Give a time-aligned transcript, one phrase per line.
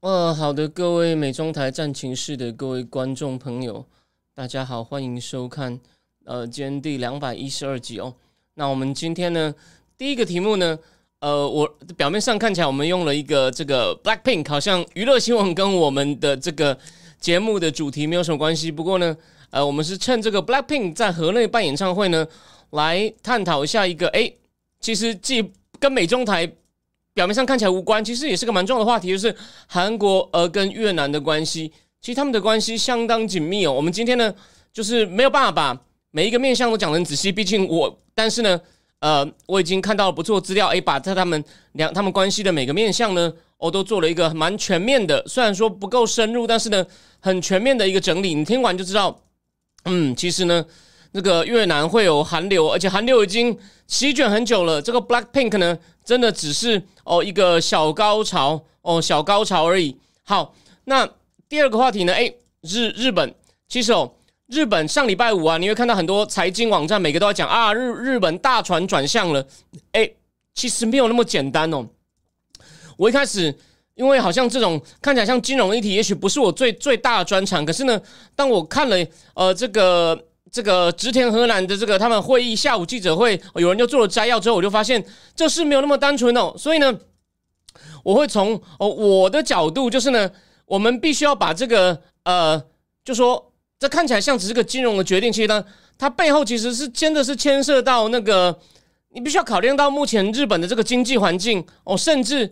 [0.00, 3.84] 呃，好的，各位美中台战情室的各位观众朋友，
[4.34, 5.80] 大家好，欢迎收看
[6.26, 8.14] 呃今天第两百一十二集哦。
[8.54, 9.54] 那我们今天呢，
[9.96, 10.78] 第一个题目呢，
[11.20, 11.66] 呃，我
[11.96, 16.78] 表面上看起来我们用了一个这个 Black Pink，好像娱乐新闻跟我们的这个
[17.18, 18.70] 节目的主题没有什么关系。
[18.70, 19.16] 不过呢，
[19.48, 22.28] 呃，我们是趁这个 Black Pink 在河内办演唱会呢，
[22.70, 24.30] 来探讨一下一个，哎，
[24.78, 26.52] 其实既跟美中台。
[27.16, 29.34] 表面上看起来无关，其实也是个蛮重要的话题，就是
[29.66, 33.72] 韩国呃跟越南的关系，其实他们的关系相当紧密哦。
[33.72, 34.34] 我们今天呢，
[34.70, 38.60] 就是没有办法把每一个面向都讲得很仔细，毕竟我，但是呢，
[39.00, 46.84] 呃，我已经看到了不错资料，诶，把在他们两他们关系的每个面向呢，我都做了一个蛮全面的，虽然说不够深入，但是呢，
[47.20, 48.34] 很全面的一个整理。
[48.34, 49.18] 你听完就知道，
[49.86, 50.66] 嗯，其实呢。
[51.12, 54.82] 这个越南会有韩流，而且韩流已经席卷很久了。
[54.82, 59.96] 这个 Black Pink 呢，真的只是哦一个小高潮哦小高潮而已。
[60.24, 60.54] 好，
[60.84, 61.08] 那
[61.48, 62.12] 第二个话题呢？
[62.12, 63.32] 哎，日日本，
[63.68, 64.12] 其实哦，
[64.48, 69.46] 日本上礼拜五啊，你会看到很多财经网站每个都要讲啊，日日本大船转向了。
[69.92, 70.10] 哎，
[70.52, 71.86] 其实没有那么简单哦。
[72.96, 73.56] 我一开始
[73.94, 77.98] 因为好像这种看起来像金融议题，也许不是我最最大的专长，可是呢，
[78.34, 78.96] 当我看了
[79.34, 80.22] 呃这个。
[80.56, 85.04] 这个植田河南的这个他们会议下午记者会，有人就做了摘要之后，我就发现
[85.34, 86.54] 这事没有那么单纯哦。
[86.56, 86.98] 所以呢，
[88.02, 90.30] 我会从哦我的角度，就是呢，
[90.64, 92.64] 我们必须要把这个呃，
[93.04, 95.62] 就说这看起来像只是个金融的决定，其实呢，
[95.98, 98.58] 它背后其实是真的是牵涉到那个
[99.10, 102.50] 你必须要考量到目前日本的这个经济环境哦，甚至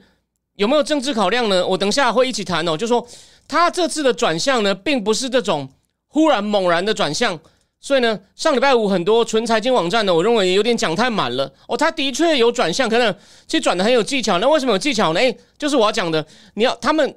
[0.56, 1.66] 有没有政治考量呢？
[1.66, 2.76] 我等下会一起谈哦。
[2.76, 3.08] 就说
[3.48, 5.66] 他这次的转向呢，并不是这种
[6.08, 7.40] 忽然猛然的转向。
[7.84, 11.76] 所以呢，上礼拜五很多纯财经网站呢，我认为有点讲太满了哦。
[11.76, 13.14] 他的确有转向，可能
[13.46, 14.38] 其实转的很有技巧。
[14.38, 15.20] 那为什么有技巧呢？
[15.20, 17.14] 诶，就是我要讲的，你要他们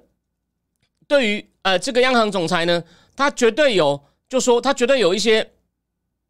[1.08, 2.84] 对于呃这个央行总裁呢，
[3.16, 5.54] 他绝对有，就说他绝对有一些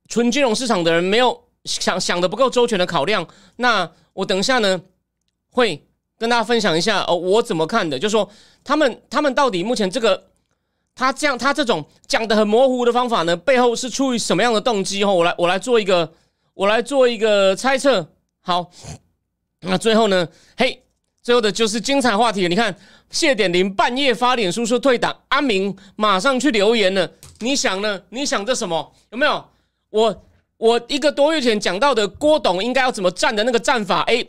[0.07, 3.27] 纯金融市场的人没有想想的不够周全的考量。
[3.55, 4.79] 那我等一下呢
[5.49, 5.83] 会
[6.19, 8.29] 跟大家分享一下哦，我怎么看的，就说
[8.63, 10.27] 他们他们到底目前这个。
[10.97, 15.03] 他这样，他这种讲的很模糊的方法呢，背后是出于什么样的动机？
[15.03, 16.11] 哦，我来，我来做一个，
[16.55, 18.09] 我来做一个猜测。
[18.41, 18.71] 好，
[19.61, 20.27] 那最后呢？
[20.57, 20.81] 嘿，
[21.21, 22.47] 最后的就是精彩话题。
[22.47, 22.75] 你看，
[23.11, 27.07] 谢点林半夜发脸书说退党，阿明马上去留言了。
[27.41, 28.01] 你想呢？
[28.09, 28.91] 你想这什么？
[29.11, 29.45] 有没有？
[29.91, 30.25] 我
[30.57, 34.01] 我一个多月前讲到的郭董应该要怎么站的那个战法？
[34.07, 34.25] 哎，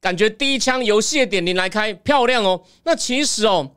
[0.00, 2.62] 感觉第一枪由谢点林来开，漂亮哦。
[2.84, 3.72] 那其实哦。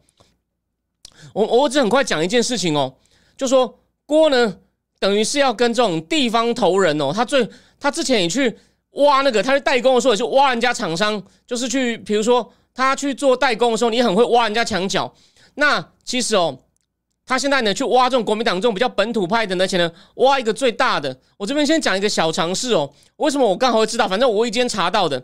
[1.33, 2.93] 我我只很快讲一件事情哦，
[3.35, 4.57] 就说郭呢，
[4.99, 7.47] 等于是要跟这种地方头人哦，他最
[7.79, 8.57] 他之前也去
[8.91, 15.13] 挖那个，他去代工的时候也去挖人家厂商，就是去比如说他去做代工的时候，你很会挖人家墙角。
[15.55, 16.57] 那其实哦，
[17.25, 21.19] 他现在呢去挖这种国民党这种比较本土派的，而且呢挖一个最大的。
[21.37, 24.07] 我这边先讲一个小常识哦，为什么我刚好会知道？
[24.07, 25.23] 反正我已经查到的，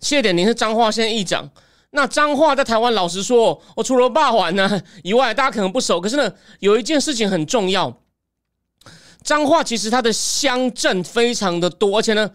[0.00, 1.50] 谢点您是彰化县议长。
[1.96, 6.00] 那彰化在台湾，老实说，我除了霸王呢以外，大家可能不熟。
[6.00, 8.00] 可是呢，有一件事情很重要，
[9.22, 12.28] 彰化其实它的乡镇非常的多，而且呢，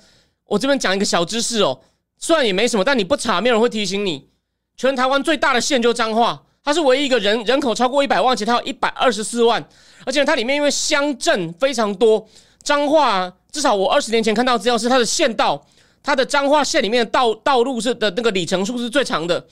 [0.45, 1.81] 我这边讲一个小知识哦，
[2.17, 4.29] 虽然也没什么，但你不查，没有人会提醒你。
[4.77, 9.61] 全台湾最大的县就彰化，它是唯一一个人人口超过一百万，且它有一百二十四万，
[10.05, 12.25] 而且它里面因为乡镇非常多，
[12.63, 15.61] 彰化至少我二十年前看到资料是它的县道。
[16.01, 19.45] 它的彰化县里面的道道路是的那个里程数是最长的，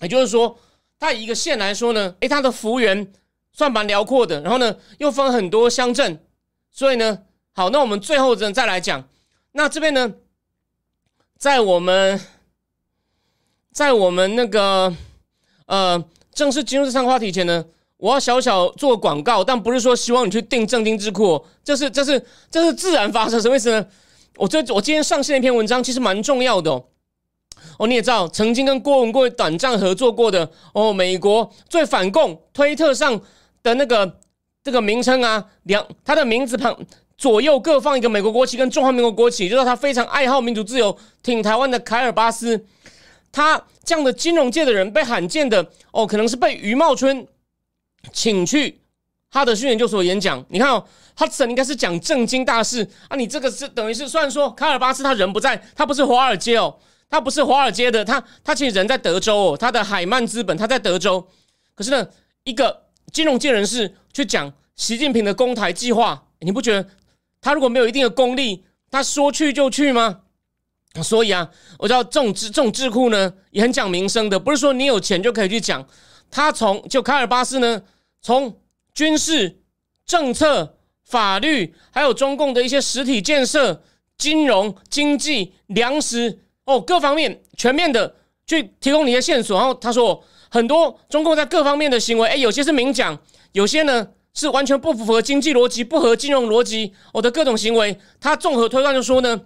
[0.00, 0.58] 也就是说，
[0.98, 3.12] 它以一个县来说呢，诶，它的幅员
[3.52, 6.18] 算蛮辽阔的，然后呢又分很多乡镇，
[6.70, 7.22] 所以呢，
[7.52, 9.08] 好，那我们最后再再来讲，
[9.52, 10.12] 那这边呢，
[11.38, 12.20] 在我们，
[13.72, 14.94] 在我们那个
[15.66, 16.04] 呃
[16.34, 17.64] 正式进入这场话题前呢，
[17.98, 23.86] 我要小小做广告，但不是说希望你去订正经智库，这是这是这是自然发生，什么意思呢？
[24.36, 26.84] 我这我今天上线一篇文章，其实蛮重要的哦。
[27.78, 33.20] 哦，你也知道，曾经跟郭文贵短暂合作过的哦，美国最反共推特上
[33.62, 34.18] 的那个
[34.64, 36.76] 这个名称啊，两他的名字旁
[37.16, 42.66] 左右各放一个美国国旗跟中华民国国旗，就是他非常爱好民主自由、挺台湾的凯尔巴斯。
[43.30, 47.26] 他这样的金融界的人被罕见的哦，可能是被余茂春
[48.12, 48.81] 请去
[49.32, 50.44] 哈德逊研究所演讲。
[50.50, 50.86] 你看哦，
[51.16, 61.26] 哈德森应该是讲正经大事啊，你这个是等于是虽然说卡尔巴斯他人不在，他不是华尔街哦，他不是华尔街的，他他其实人在德州哦，他的海曼资本他在德州，
[61.74, 62.06] 可是呢，
[62.44, 66.86] 一个金融界人士去讲习近平的公台计划，你不觉得
[67.40, 70.20] 他如果没有一定的功力，他说去就去吗？
[71.02, 71.48] 所以啊，
[71.78, 75.82] 我知道这种智这种智库呢，也很讲民生的，不是说你有钱就可以去讲。
[76.30, 77.82] 他从就卡尔巴斯呢，
[78.20, 78.54] 从
[78.94, 79.60] 军事、
[80.04, 83.82] 政策、法律，还有中共的一些实体建设、
[84.16, 88.14] 金融、经济、粮食哦，各方面全面的
[88.46, 89.56] 去提供你的线索。
[89.58, 93.18] 然后他说，很多中共在各方面的行为，哎，有些是明讲，
[93.52, 99.40] 有些呢是完全不符合经济逻辑、不合金融逻辑，我的各种行为，他综合推断就说呢。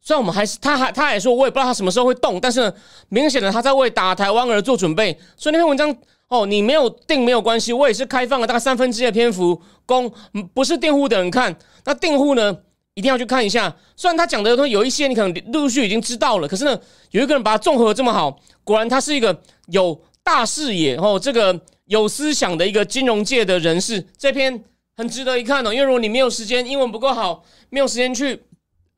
[0.00, 2.72] 虽然我们还是，他还他还说，我也不知道他什么时候会动，但是
[3.08, 5.18] 明显的他在为打台湾而做准备。
[5.36, 5.92] 所以那篇文章
[6.28, 10.12] 哦，你没有定没有关系，我也是开放了大概三分之一的篇幅供
[10.52, 11.56] 不是订户的人看。
[11.84, 12.56] 那订户呢，
[12.94, 13.76] 一定要去看一下。
[13.94, 16.78] 虽然他讲的东西有一些你可能陆续已经知道了，可是呢，
[17.10, 24.04] 有一个人把它综合这么好，果然他是一个有大视野哦，这个有思想的一个金融界的人士。
[24.18, 24.64] 这篇
[24.96, 28.42] 很值得一看哦，因为如果你没有时间，英文不够好，没有时间去。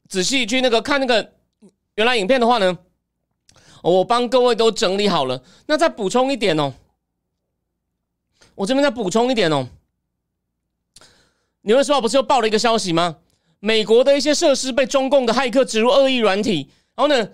[0.09, 1.33] 仔细去那个看那个
[1.97, 2.79] 原来影片的话呢，
[3.83, 5.43] 我帮各位都整理好了。
[5.67, 6.73] 那再补充一点哦，
[8.59, 9.69] 我这边再补充一点哦。
[11.63, 13.17] 纽约时报不是又报了一个消息吗？
[13.61, 17.29] 美国的一些设施被中共的骇客植入恶意软体，然后呢，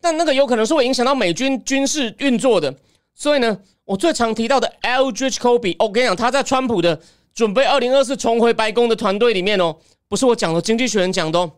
[0.00, 2.74] 但那个有可能是会影响到美军军事运作的。
[3.14, 6.98] 所以呢，我最常提到的 Eldridge Kobe，我跟你讲，他在川普的
[7.34, 9.76] 准备二零二四重回白宫的团队里面哦，
[10.08, 11.38] 不是我讲的，经济学人讲的。
[11.38, 11.52] 哦。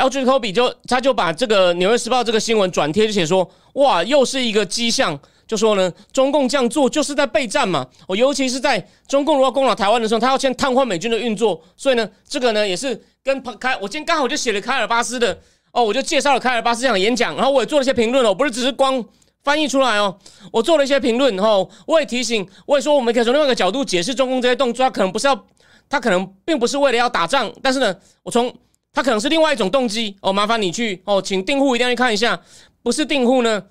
[0.00, 7.86] L G Kobe 就他就把这个《纽约时报》这个新闻转贴就写说，哇，又是一个迹象，就说呢，中共这样做就是在备战嘛。
[8.08, 15.38] 哦，尤其是在中共如果攻打台湾的时候，他要先瘫痪美军的运作，所以呢，这个呢也是跟开，我今天刚好就写了凯尔巴斯的
[15.72, 19.04] 哦，我就介绍了凯尔巴斯这场演讲，然后我也做了一些评论哦，不是只是光
[19.44, 20.16] 翻译出来哦，
[20.50, 25.44] 我做了一些评论，然后我也提醒，我也说我们可以从另外一个角度解释中共这些动作，他可能不是要，
[25.90, 28.50] 他可能并不是为了要打仗，但是呢，我从。
[28.92, 32.40] 它可能是另外一种动机哦，麻烦你去哦，请订户一定要去看一下。
[32.82, 33.62] 不是订户呢，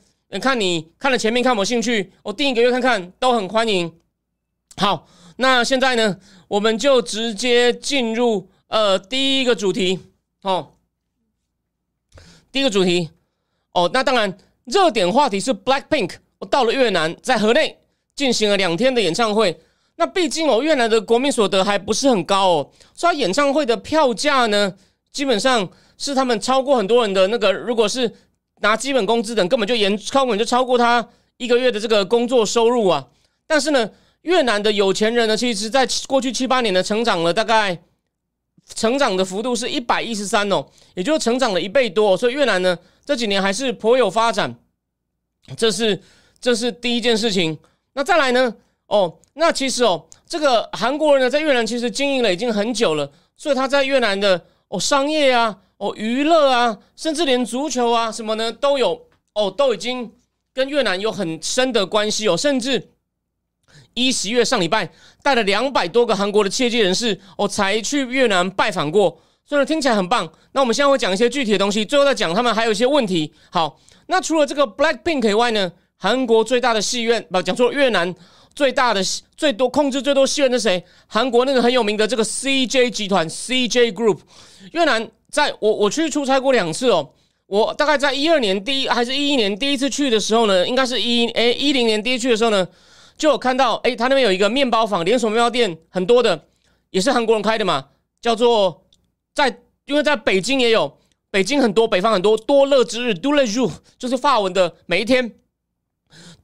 [0.41, 3.91] 看你看了前面看有兴趣，我订一个月看看都很欢迎。
[4.77, 5.07] 好，
[5.37, 6.17] 那现在呢，
[6.47, 9.99] 我们就直接进入呃第一个主题
[10.43, 10.73] 哦。
[12.51, 13.09] 第一个主题
[13.73, 17.77] 哦，那当然热点话题是 Black Pink，我到了越南，在河内
[18.15, 19.59] 进行了两天的演唱会。
[19.97, 24.73] 那毕竟哦，越南的国民所得还不是很高哦，所以演唱会的票价呢？
[25.11, 25.67] 基本上
[25.97, 28.13] 是他们超过很多人的那个，如果是
[28.61, 31.07] 拿基本工资等，根本就严，根本就超过他
[31.37, 33.07] 一个月的这个工作收入啊。
[33.47, 33.89] 但是呢，
[34.21, 37.81] 越南的有钱人呢，其实在过去七八年呢，成长了大概
[38.75, 42.15] 成长的幅度是一百一十三哦，也就是成长了一倍多。
[42.15, 44.55] 所以越南呢这几年还是颇有发展，
[45.57, 45.99] 这是
[46.39, 47.57] 这是第一件事情。
[47.93, 48.55] 那再来呢？
[48.85, 54.45] 哦，那其实哦，这个韩国人呢在越南其实经营了已经很久了，所以他在越南的。
[54.69, 60.11] 哦，商业啊，哦，娱乐啊，甚至连足球啊，什么呢都有哦，都已经
[60.53, 62.37] 跟越南有很深的关系哦。
[62.37, 62.91] 甚至
[63.93, 64.91] 一十月上礼拜
[65.23, 70.31] 带了两百多个韩国的业界人士哦，才去越南拜访过，所以听起来很棒。
[70.51, 73.33] 那我们现在会讲一些具体的东西，最后再讲他们还有一些问题。
[73.51, 78.15] 好，那除了这个 Black Pink 以外呢，韩国最大的戏院不讲错，越南。
[78.55, 79.01] 最大的、
[79.37, 80.83] 最多控制最多戏院的谁？
[81.07, 84.19] 韩国那个很有名的这个 CJ 集团 CJ Group。
[84.73, 87.11] 越南在我我去出差过两次哦。
[87.47, 92.67] 我大概在一二年第一还是一一年第一次去的时候呢，应该是一诶一零年第一去的时候呢，
[93.17, 96.45] 就有看到诶，他那边有一个面包房连锁面包店，很多的
[96.91, 97.87] 也是韩国人开的嘛，
[98.21, 98.83] 叫做
[99.33, 100.99] 在因为在北京也有，
[101.31, 105.33] 北京很多，北方很多多乐之日 d o l e j o u 就是法文的每一天。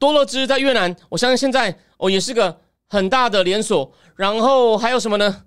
[0.06, 1.76] 多乐之在越南，我相信现在。
[1.98, 2.60] 哦，也是个
[2.90, 5.44] 很大的连锁，然后还有什么呢？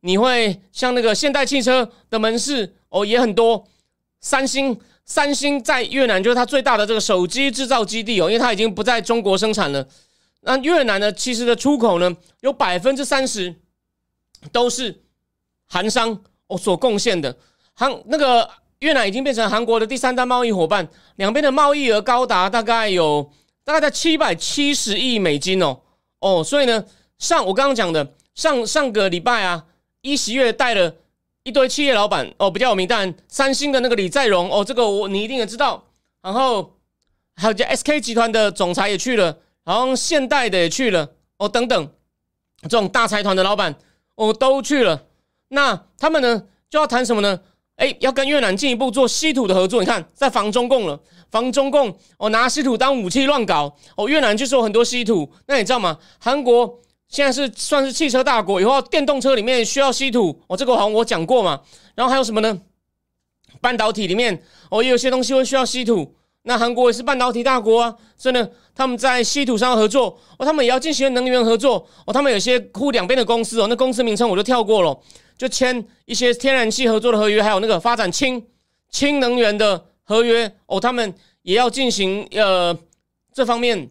[0.00, 3.64] 你会像那个现代汽车的门市哦，也很多。
[4.20, 9.86] 三星，三星在越南就是它最大的这个手机制造基地哦，因为它已经不在中国生产了。
[10.40, 13.54] 那越南呢，其实的出口呢，有百分之三十
[14.50, 15.02] 都是
[15.68, 17.36] 韩商哦所贡献的。
[17.74, 18.50] 韩那个
[18.80, 23.30] 越南已经变成韩国的第三大贸易伙伴，两边的贸易额高达大概有
[23.64, 25.80] 大概在七百七十亿美金哦。
[26.20, 26.84] 哦，所以呢，
[27.18, 29.64] 上我刚刚讲的上上个礼拜啊，
[30.00, 30.94] 一十月带了
[31.42, 35.84] 一堆企业老板哦，比较有名，但三星的那个李在镕哦，这个我你一定也知道。
[36.22, 36.76] 然后
[37.34, 41.90] 还有叫 SK 集团的总裁也去了，好像现代的也去了哦，等等，
[42.62, 43.74] 这种大财团的老板
[44.14, 45.06] 哦都去了。
[45.48, 47.40] 那他们呢就要谈什么呢？
[47.76, 49.80] 哎，要跟越南进一步做稀土的合作。
[49.80, 51.00] 你看，在防中共了，
[51.30, 54.08] 防中共哦，拿稀土当武器乱搞哦。
[54.08, 55.98] 越南就是有很多稀土，那你知道吗？
[56.20, 61.60] 韩国现在是算是汽车大国，以后电动车里面需要稀土哦，这个好像我讲过嘛。
[61.94, 62.60] 然后还有什么呢？
[63.60, 66.14] 半导体里面哦，也有些东西会需要稀土。
[66.44, 72.12] 那韩国也是半导体大国啊，所以呢，他们在稀土上合作哦，他们也要进行能源合作哦。
[72.12, 74.98] 他们有些互两边的公司哦，那公司名称我就跳过了，
[75.36, 78.46] 就签一些天然气合作的合约，还有那个发展氢
[78.88, 82.76] 氢能源的合约哦，他们也要进行呃
[83.32, 83.90] 这方面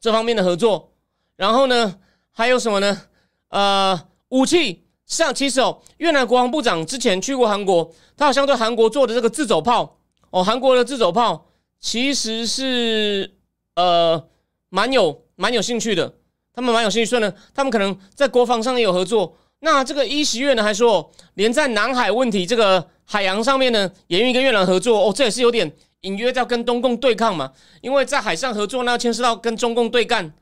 [0.00, 0.92] 这方面的合作。
[1.36, 1.96] 然后呢，
[2.30, 3.02] 还有什么呢？
[3.48, 9.98] 呃，武器上其实哦，越南国防部长之前去过韩国，他好像对韩国做的这个自走炮。
[10.30, 11.46] 哦，韩国的自走炮
[11.78, 13.33] 其实是
[13.74, 14.28] 呃
[14.68, 16.14] 蛮有蛮有兴趣的，
[16.52, 19.36] 他们蛮有兴趣，所以呢，他们可能在国防上也有合作。
[19.60, 25.08] 那这个一席院呢还说，连在南海问题这个海洋上面呢，也愿意跟越南合作。
[25.08, 30.34] 哦，这也是有点隐约在跟中共对抗嘛，因为在海上合作，那要牵涉到跟中共对干。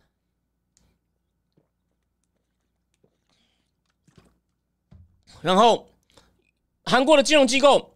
[5.41, 5.89] 然后
[6.85, 7.91] 韩国的金融机构。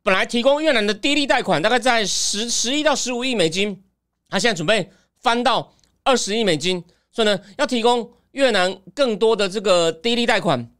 [0.00, 3.84] 本来提供越南的低利贷款大概在十十亿到十五亿美金，
[4.28, 10.70] 他现在准备翻到二十亿美金，所以呢要提供越南更多的这个低利贷款。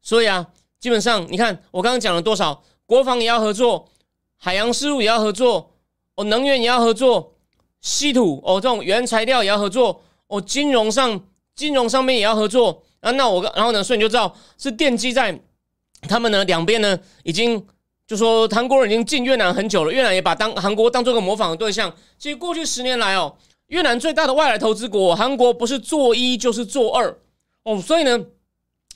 [0.00, 0.46] 所以啊，
[0.80, 3.88] 基本上你看我刚刚讲了多少，国防也要合作，
[4.36, 5.74] 海洋事务也要合作，
[6.14, 7.34] 哦，能源也要合作，
[7.80, 13.10] 稀土哦这种原材料也要合作，哦，金融上金融上面也要合作啊。
[13.12, 15.38] 那我然后呢，所以你就知道是奠基在
[16.02, 17.66] 他们呢两边呢已经。
[18.06, 21.92] 就说韩国人已经进越南很久了，越南也把当韩国当做个模仿的对象。
[22.18, 23.36] 其实过去十年来哦，
[23.66, 27.18] 越南最大的外来投资国，韩国不是做一就是做二
[27.64, 28.24] 哦，所以呢，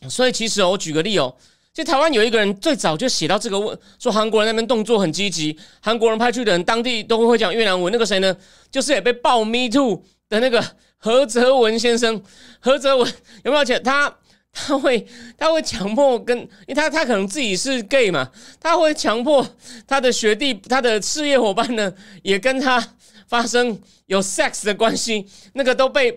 [0.08, 1.34] 所以其实哦，我举个例哦，
[1.74, 7.92] 其实台湾有一个人最早就写到这个问，说韩国人那边动作很积极，韩国人派去的人当地都会会讲越南文。
[7.92, 8.36] 那个谁呢？
[8.70, 10.64] 就是也被爆 Me Too 的那个
[10.98, 12.22] 何泽文先生。
[12.60, 13.12] 何泽文
[13.42, 13.82] 有没有钱？
[13.82, 14.16] 他？
[14.52, 15.06] 他会，
[15.38, 19.46] 他会强迫跟，因为他他可能自己是 gay 嘛，他会强迫
[19.86, 21.92] 他的学弟、他的事业伙伴呢，
[22.22, 22.94] 也跟他
[23.28, 25.26] 发生有 sex 的关系。
[25.54, 26.10] 那个都被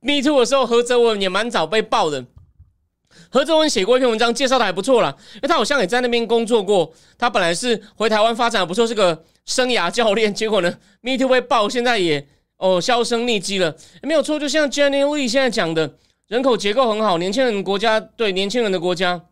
[0.00, 2.24] me too 的时候，何泽文也蛮早被爆的。
[3.30, 6.92] 何泽文写过一篇文章，介绍的还不错啦，因为他好像也在那边工作过。
[7.16, 13.76] 他本来是回台湾发展不错，是个生涯教练，结果呢，me too 被爆，现在也哦销声匿迹了。
[14.02, 15.96] 没有错，就像 Jenny Lee 现在讲的。
[16.28, 19.24] 人口结构很好，年轻人国家对年轻人的国家。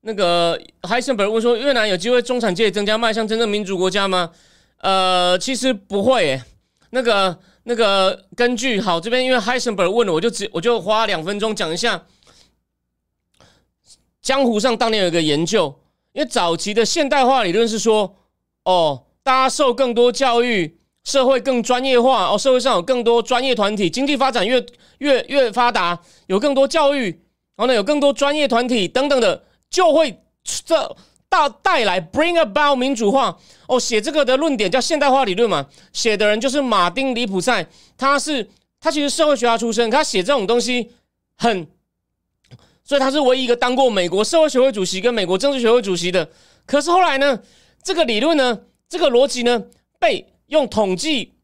[0.00, 4.32] 那个 Heisenberg 问说：“越南有机会中产阶级增加，迈向真正民主国家吗？”
[4.82, 6.26] 呃，其实不会。
[6.26, 6.42] 诶。
[6.90, 12.04] 那个那个，根据好这边，因为 Heisenberg 问了，我就只我就花两分钟讲一下。
[14.20, 15.80] 江湖上当年有一个研究，
[16.12, 18.16] 因为早期的现代化理论是说，
[18.64, 20.78] 哦，大家受更多教育。
[21.04, 24.64] 社会更专业化哦，社会上有更多专业团体，经济发展越
[24.98, 27.10] 越越发达，有更多教育，
[27.56, 30.96] 然后呢有更多专业团体等等的，就会这
[31.28, 33.36] 大带来 bring about 民主化
[33.68, 33.78] 哦。
[33.78, 37.66] 写这个的论点叫现代化理论嘛，写的人就是马丁·里普塞，
[37.98, 38.48] 他是
[38.80, 40.90] 他其实社会学家出身，他写这种东西
[41.36, 41.66] 很，
[42.82, 46.30] 所以他是唯一一个当过美国社会学会主席跟美国政治学会主席的。
[46.64, 47.40] 可是后来呢，
[47.82, 49.64] 这个理论呢，这个逻辑呢
[49.98, 50.30] 被。
[50.54, 51.34] 用统计、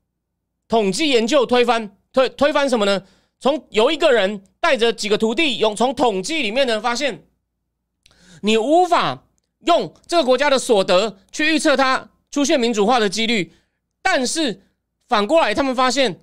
[0.69, 3.03] 统计研究推翻推推翻什么呢？
[3.41, 7.25] 从有一个人带着几个徒弟，用从统计里面呢发现，
[8.43, 9.25] 你无法
[9.67, 13.53] 用这个国家的所得去预测它出现民主化的几率。
[14.01, 14.63] 但是
[15.09, 16.21] 反过来，他们发现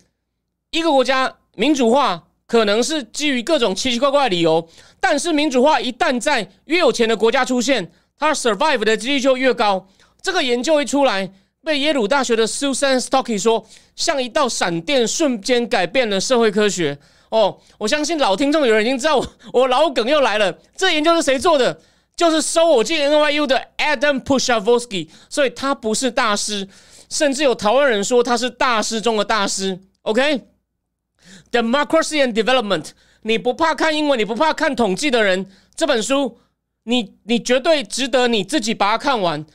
[0.72, 4.70] 一个国家民主化可能是基于各种奇奇怪怪的理由，
[5.02, 9.90] 但是民主化一旦在越有钱的国家出现，它 survive 的几率就越高。
[10.22, 11.34] 这个研究一出来。
[11.68, 16.98] 被耶鲁大学的 Susan Stocky 说，像一道闪电，瞬间改变了社会科学。
[17.30, 20.58] 哦，我相信老听众有人已经知道我我老梗又来了。
[20.78, 21.82] 这研究是谁做的？
[22.16, 25.10] 就是收我进 NYU 的 Adam Pushavosky。
[25.30, 26.66] 所以他不是大师，
[27.10, 29.78] 甚至有台湾人说他是大师中的大师。
[30.04, 32.92] OK，Democracy and Development，
[33.24, 36.40] 你不怕看英文，你不怕看统计的人，这本书
[36.84, 39.46] 你你绝对值得你自己把它看完。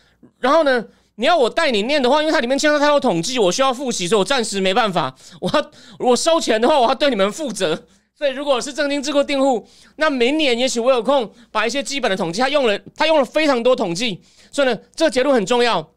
[0.41, 0.85] 然后呢？
[1.17, 5.15] 你要我带你念的话，因为它里面牵涉太多统计，我需要复习，所以我暂时没办法。
[5.41, 7.87] 我要我收钱的话，我要对你们负责。
[8.15, 9.67] 所以，如果是正经智库订户，
[9.97, 15.93] 那明年也许我有空把一些基本的统计，他用了他用了非常多统计，所以呢，这个结论很重要。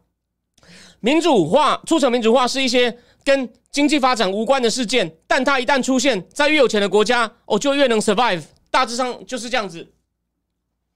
[1.00, 8.42] 民主化促成民主化是一些跟经济发展无关的事件，但它一旦出现在越有钱的国家，哦，就越能 survive。
[8.70, 9.92] 大致上就是这样子。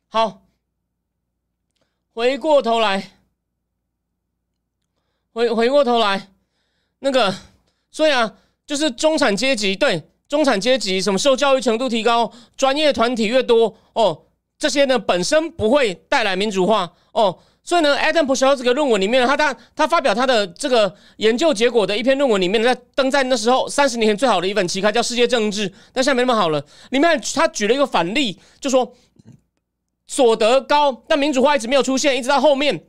[0.08, 0.42] 好，
[2.12, 3.19] 回过头来，
[5.32, 6.28] 回回过头来，
[7.00, 7.34] 那个，
[7.90, 8.34] 所以啊，
[8.66, 14.22] 就是中产阶级对中产阶级，什么受教育程度提高，专业团体越多哦，
[14.58, 17.38] 这些呢本身不会带来民主化哦。
[17.62, 26.64] 所以呢，Adam p u s h 这个论文里面，他他他发表他的这个研究结果的一篇论文里面，在登在那时候三十年前最好的一本期刊叫《世界政治》，但现在没那么好了。
[26.90, 28.94] 里面他举了一个反例，就说
[30.06, 32.86] 所得高但民主化一直没有出现，一直到后面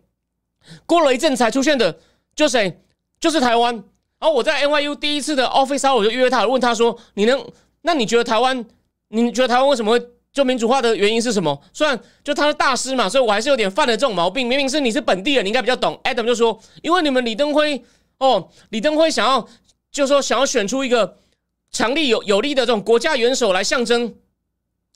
[0.86, 2.00] 过了一阵才出现的，
[2.36, 2.82] 就谁？
[3.20, 3.74] 就是台湾。
[4.20, 7.44] 然后我在 NYU 第一次的 Office Hour 我就约他，问他说：“你能？
[7.82, 8.66] 那你觉得台湾？
[9.10, 11.62] 你觉得台湾为什么会？”就民主化的原因是什么？
[11.74, 14.48] 虽然就他是大师嘛，所以我还是有点犯了这种毛病。
[14.48, 16.00] 明明是你是本地人，你应该比较懂。
[16.06, 17.84] Adam 就说：“因为你们李登辉
[18.18, 19.46] 哦，李登辉想要
[19.92, 21.18] 就说想要选出一个
[21.70, 24.16] 强力有有力的这种国家元首来象征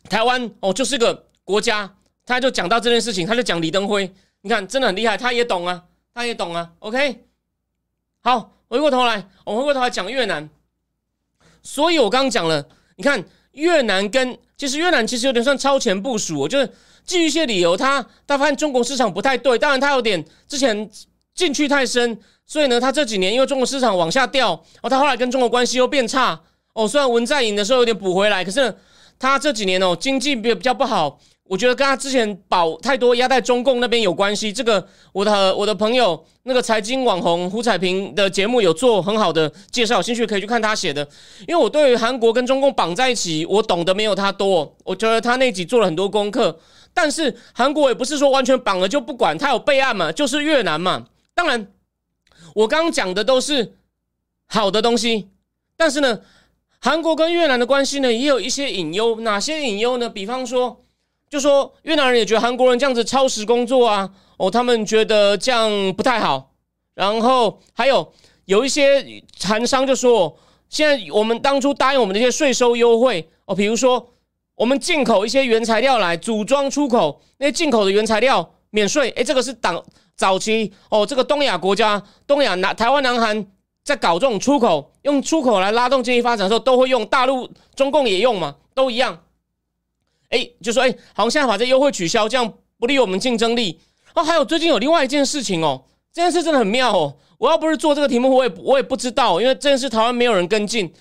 [0.10, 4.10] 台湾哦，就是个国家。”他就讲到这件事情，他就讲李登辉，
[4.42, 5.84] 你看真的很厉害，他也懂啊，
[6.16, 6.72] 他也懂啊。
[6.80, 7.26] OK，
[8.22, 10.50] 好，回过头来，我们回过头来讲越南。
[11.62, 14.36] 所以我刚刚讲了，你看越南跟。
[14.58, 20.90] 其实越南其实有点算超前部署，就是基于一些理由，他他发现中国市场不太对，当然他有点之前
[21.34, 26.42] 进去太深，所以呢，他这几年因为中国市场往下掉，哦，他后来跟中国关系又变差，
[26.72, 28.74] 哦，虽然文在寅的时候有点补回来，可是
[29.20, 31.20] 他这几年哦经济比比较不好。
[31.48, 34.52] 我觉得跟他之前保太多压在中共那边有关系。
[34.52, 41.08] 这个我的我的朋友那个财经网红胡彩平的节目有做很好的介绍，有兴趣可以去看他写的。
[41.48, 44.76] 因为我对于韩国跟中共绑在一起，我懂得没有他多。
[44.84, 46.60] 我觉得他那集做了很多功课，
[46.96, 51.06] 但是韩国也不是说完全绑了就不管，他有备案嘛，就是越南嘛。
[51.36, 51.68] 当然，
[52.56, 53.76] 我刚刚讲的都是
[54.48, 55.30] 好的东西，
[55.78, 56.22] 但是呢，
[56.80, 59.20] 韩国跟越南的关系呢也有一些隐忧。
[59.20, 60.10] 哪些隐忧呢？
[60.10, 60.82] 比方说。
[61.30, 66.52] 就说越南人也觉得韩国人这样子超时工作啊，哦，他们觉得这样不太好。
[66.94, 68.14] 然后还有
[68.46, 70.38] 有一些韩商就说，
[70.70, 74.14] 现在我们当初答应我们的一些税收优惠哦，比如说
[74.56, 79.10] 我们进口一些原材料来组装出口，那些进口的原材料免税。
[79.18, 79.84] 诶，这个是党
[80.16, 83.46] 早期哦，这个东亚国家，东亚南台湾、南韩
[83.84, 89.24] 在搞这种出口，用出口来拉动经济发展的时候，都会用大陆、中共也用嘛，都一样。
[90.30, 93.80] 哎，就说哎，好像现在把这优惠取消，这样不利我们竞争力。
[94.14, 95.84] 哦，还有最近有另外一件事情哦，
[96.14, 97.16] 这件事真的很妙哦。
[97.38, 100.92] 我要不是做这个题目，我也我也不知道，因为这件事台湾没有人跟进。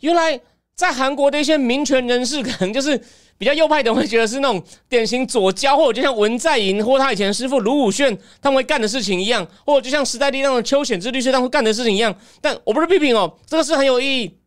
[0.00, 0.38] 原来
[0.74, 3.00] 在韩国的一些民权人士，可能就是
[3.38, 12.14] 比较右派的，会觉得是那种典型左交，或者就像文在寅或他以前师傅卢武铉他们会干的事情一样，或者就像时代力量的邱显志律师他们会干的事情一样。
[12.40, 14.38] 但我不是批评哦，这个是很有意义。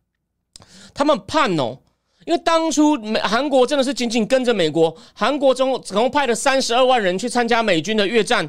[0.94, 1.78] 他们判哦。
[2.24, 8.48] 因为当初美韩国真的是紧紧跟着美国，韩国总总共派了三十二万人去参加美军的越战，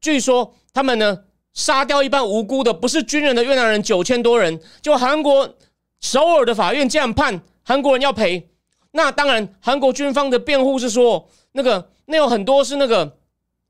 [0.00, 1.18] 据说他们呢
[1.52, 5.56] 杀掉一半无辜的不是军人的越南人九千多人，就韩国
[6.00, 8.48] 首尔的法院这样判韩国人要赔，
[8.92, 13.18] 那当然韩国军方的辩护是说那个那有很多是那个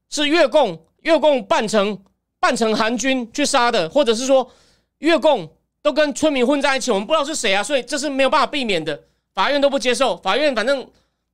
[0.08, 2.02] 是越共越共扮成
[2.40, 4.50] 扮成韩军去杀的，或者是说
[4.98, 5.48] 越共
[5.82, 9.02] 都跟村民混在一起，我们不知道是谁啊，所以这是没有办法避免的。
[9.34, 10.86] 法院都不接受，法院反正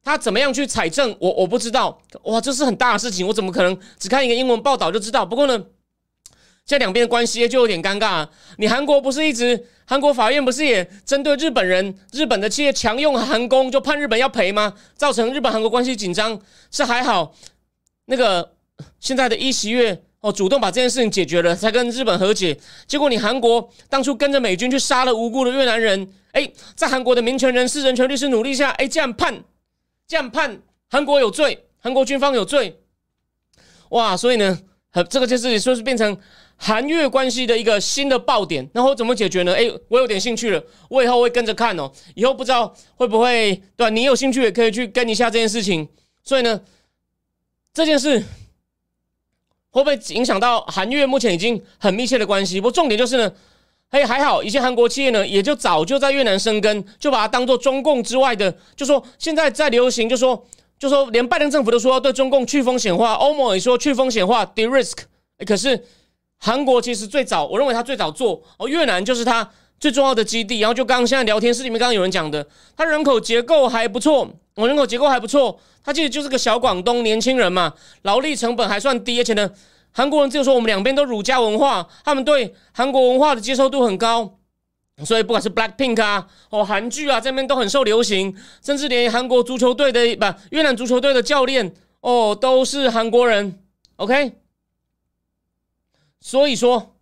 [0.02, 2.00] 他怎么样去采证，我我不知道。
[2.22, 5.26] 哇，这是很大的事情，我怎么可能只看一个英文报道就知道？
[5.26, 5.56] 不过呢，
[6.64, 8.28] 现在两边的关系就有点尴尬。
[8.56, 14.74] 你韩国不是一直韩国法院不是也针对日本人、日本的企业强用韩工，就判日本要赔吗？
[14.94, 17.34] 造成日本韩国关系紧张是还好，
[18.06, 18.54] 那个
[19.00, 22.58] 现在的一席月哦，主动把这件事情解决了，才跟日本和解。
[22.86, 26.12] 结果你韩国当初跟着美军去杀了无辜的越南人。
[26.32, 29.42] 哎，在韩国的民权人士、人权律师努力下，哎，这样判，
[30.06, 32.78] 这样判韩国有罪，韩国军方有罪，
[33.90, 34.16] 哇！
[34.16, 34.58] 所以呢，
[35.08, 36.16] 这个就是说是变成
[36.56, 38.68] 韩越关系的一个新的爆点。
[38.74, 39.54] 然后怎么解决呢？
[39.54, 41.90] 哎，我有点兴趣了，我以后会跟着看哦。
[42.14, 43.88] 以后不知道会不会对吧？
[43.88, 45.88] 你有兴趣也可以去跟一下这件事情。
[46.22, 46.60] 所以呢，
[47.72, 48.22] 这件事
[49.70, 52.60] 会不会影响到韩越目前已经很密切的关系？
[52.60, 53.32] 不过重点就是呢。
[53.90, 60.46] 嘿，还好，一些韩国企业呢，也就早就在越南生根，就把它当做中共之外的，就说现在在流行，就说
[60.78, 64.92] 就说连拜登政府都说要对中共去风险化，欧盟也说去风险化，de-risk。
[65.46, 65.86] 可是
[66.36, 69.50] 韩国其实最早，我认为他最早做哦，越南就是他
[69.80, 70.60] 最重要的基地。
[70.60, 79.48] 然后就刚刚现在聊天室里面刚刚有人讲的，他人口结构还不错，我人口结构还不错，他其实就是个小广东年轻人嘛，劳力成本还算低，而且呢。
[79.90, 84.38] 韩国人就说我们两边都儒家文化，他们对韩国文化的接受度很高。
[85.04, 93.62] 所以不管是 Black Pink 啊，哦韩剧啊，这边都很受流行，甚至连韩国足球队的不越南足球队的教练哦都是韩国人。
[93.96, 94.32] OK，
[96.20, 96.96] 所以说，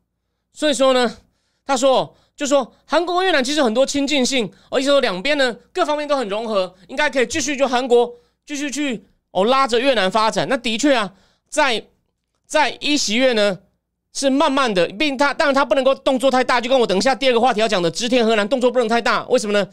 [0.52, 1.16] 所以说呢，
[1.64, 8.12] 他说就说韩国越南其实很多亲近性，而且说两边呢各方面都很融合，应该可以继续就韩国
[8.44, 10.46] 继续去哦拉着越南发展。
[10.48, 11.12] 那的确啊，
[11.48, 11.82] 在
[12.46, 13.58] 在一席月呢。
[14.18, 19.68] 是慢慢的，并他当然他不能够动作太大，就跟我等一下第二个话题要讲的知天河南动作不能太大，为什么呢？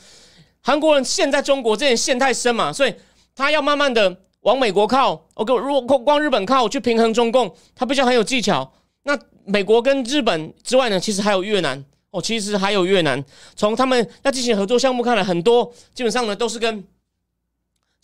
[0.60, 2.94] 韩国人陷在中国这点陷太深嘛，所以
[3.34, 5.28] 他要慢慢的往美国靠。
[5.36, 8.70] OK，如果光日本靠去平衡中共，他必须很有技巧。
[9.04, 11.82] 那美国跟日本之外呢，其实还有越南
[12.14, 13.22] 哦，其实还有越南。
[13.56, 16.84] 从他们要进行合作项目看来，很多基本上呢都是跟。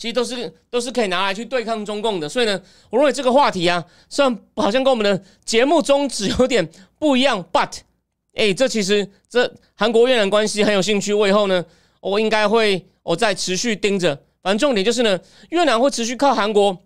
[0.02, 6.66] 其实都是都是可以拿来去对抗中共的，所以呢，我认为这个话题啊，虽然好像跟我们的节目宗旨有点
[6.98, 7.80] 不一样，but，
[8.34, 11.66] 哎，这其实这韩国越南关系很有兴趣，我以后呢，
[12.00, 14.16] 我应该会我再持续盯着。
[14.42, 15.20] 反正重点就是呢，
[15.50, 16.78] 越南会持续靠韩国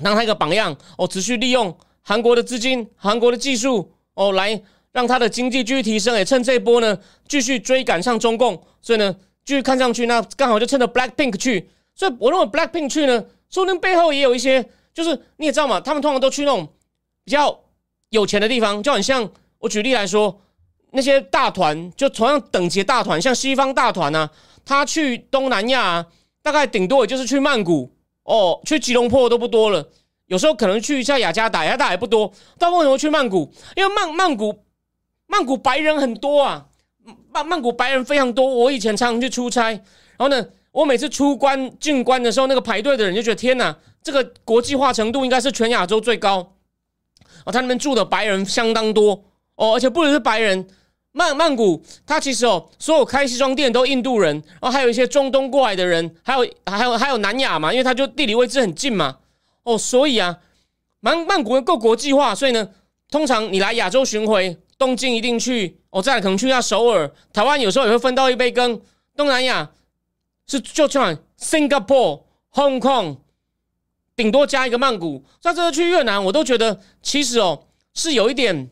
[0.00, 4.62] 当他一个榜样，哦，持续利用韩国的资金、韩国的技术，哦，来
[4.94, 6.96] 让他的经济继续提升，也趁这一波呢
[7.28, 11.68] 继续追赶上中共，所以呢，继续看上去，那刚好就趁着 Black Pink 去。
[11.96, 16.68] 所以我认为 Blackpink 去呢，说不定背后也有一些，就是你也知道嘛，他们通常都去那种
[17.24, 17.60] 比较
[18.10, 19.28] 有钱的地方，就很像
[19.58, 20.40] 我举例来说，
[20.92, 24.30] 那些大团就同样等级大团，像西方大团啊，
[24.64, 26.06] 他去东南亚啊
[26.42, 27.92] 大概顶多也就是去曼谷
[28.24, 29.88] 哦，去吉隆坡都不多了，
[30.26, 33.52] 有时候可能去一下雅加达，雅加达也不多，但为什么去曼谷？
[33.76, 34.63] 因为曼曼谷
[35.34, 36.66] 曼谷白人很多啊，
[37.32, 40.46] 曼曼谷白人非常多，我以前常常去出差，然后呢。
[40.74, 46.38] 我每次出关进关的时候，那个排队的人就觉得天哪，这个国际化程度应该是全亚洲最高
[47.44, 47.52] 哦。
[47.52, 49.22] 他那边住的白人相当多
[49.54, 50.66] 哦，而且不只是白人，
[51.12, 59.18] 曼曼谷他其实哦，所有开西装店都印度人，然后还有一些中东过来的人，还有还有还有南亚嘛，因为他就地理位置很近嘛
[59.62, 60.40] 哦，所以啊，
[60.98, 62.68] 曼曼谷够国际化，所以呢，
[63.12, 68.78] 通常你来亚洲巡回，东京一定去哦，再可能去一下首尔，台湾有时候也会分到一杯羹，
[69.16, 69.70] 东南亚。
[70.46, 73.16] 是就算 Singapore、Hong Kong，
[74.14, 75.24] 顶多加一个曼谷。
[75.40, 78.70] 在这个去越南，我都觉得其实哦是有一点，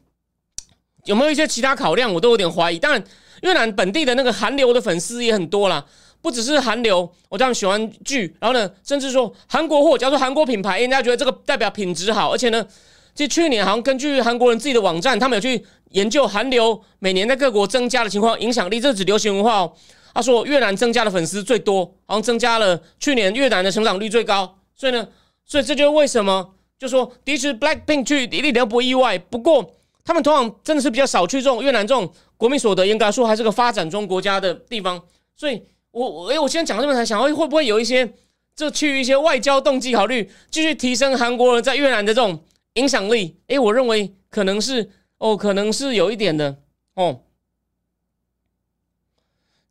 [1.05, 2.79] 有没有一些其他考量，我都有点怀疑。
[2.79, 3.03] 当然，
[3.41, 5.83] 越南本地的那个韩流的粉丝也很多啦，
[6.21, 12.67] 不只是韩流，我这样喜欢剧，然后呢，甚至说韩国货，假如说韩国品牌，人家觉得这个代表品质好，而且呢，
[13.15, 19.73] 其实去年好像根据韩国人自己的网站，他们有去研究韩流每年在各国增加的情况，影响力，这指流行文化哦。
[20.15, 25.09] 他说越南增加的粉丝最多，好像增加了去年越南的成长率最高，所以呢，
[25.47, 29.19] 所以这就是为什么，就说的确 Blackpink 去一点都不意外。
[29.19, 35.01] 不过他们通常真的是比较少去这种越南这种国民所得应该说还是个发展中国家的地方，
[35.35, 38.13] 所以我我哎，我现在讲这么才想，会会不会有一些
[38.55, 43.37] 就去一些外交动机考虑，继续提升韩国人在越南的这种影响力？
[43.49, 46.57] 哎，我认为可能是哦，可能是有一点的
[46.95, 47.21] 哦。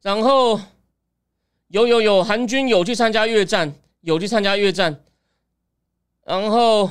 [0.01, 0.59] 然后
[1.67, 5.03] 有有有韩军有去参加越战，有去参加越战。
[6.23, 6.89] 然后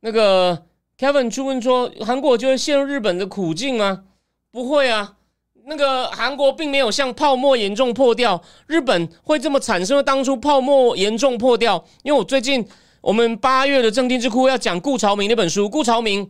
[0.00, 0.66] 那个
[0.98, 4.04] Kevin 去问说，韩国就会陷入日本的苦境吗？
[4.50, 5.16] 不会啊，
[5.64, 11.84] 那个韩国并没有像泡沫严重破掉，日本会这么产生当初泡沫严重破掉。
[12.02, 12.66] 因为我最近
[13.00, 16.28] 我们八月的正定智库要讲顾朝明那本书，顾朝明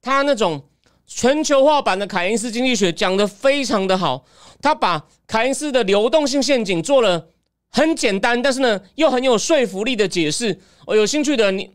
[0.00, 0.62] 他那种。
[1.06, 4.24] 全球化版的凯恩斯经济学讲的非常的好，
[4.62, 7.26] 他把凯恩斯的流动性陷阱做了
[7.70, 10.58] 很简单，但是呢又很有说服力的解释。
[10.86, 11.68] 我有兴趣的你，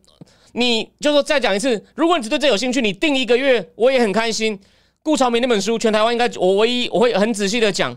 [0.54, 1.86] 你就说再讲一次。
[1.94, 4.60] 如果你只对这有兴趣，你定一个月，我也很开心。
[5.04, 7.96] 顾朝明那本书，全台湾应该我唯一我会很仔细的讲。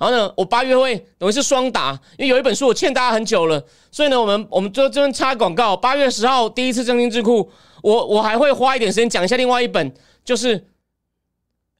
[0.00, 5.76] 然后呢，我八月会等于是双打，因为有一本书我欠大家很久了，所以呢，我们我们就这边插广告。
[5.76, 7.50] 八月十号第一次正经智库，
[7.82, 9.94] 我我还会花一点时间讲一下另外一本。
[10.24, 10.68] 就是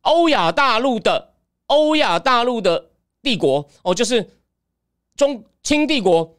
[0.00, 1.34] 欧亚大陆的
[1.66, 2.90] 欧亚大陆的
[3.22, 4.30] 帝国哦，就是
[5.16, 6.36] 中清帝国、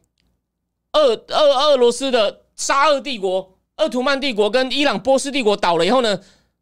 [0.92, 6.20] 俄俄俄罗斯的沙俄帝国、鄂图曼帝国跟伊朗波斯帝国倒了以后呢，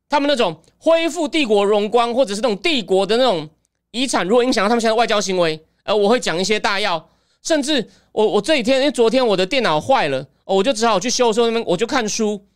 [0.09, 3.49] 他们那种恢复帝国荣光或者是那种帝国的那种
[3.93, 7.11] 遗产，如果影响到他们现在外交行为，呃，我会讲一些大要，
[7.43, 12.47] 甚至我我这几天因为昨天我的电脑坏了，哦我就只好去修的时候，那边我就看书。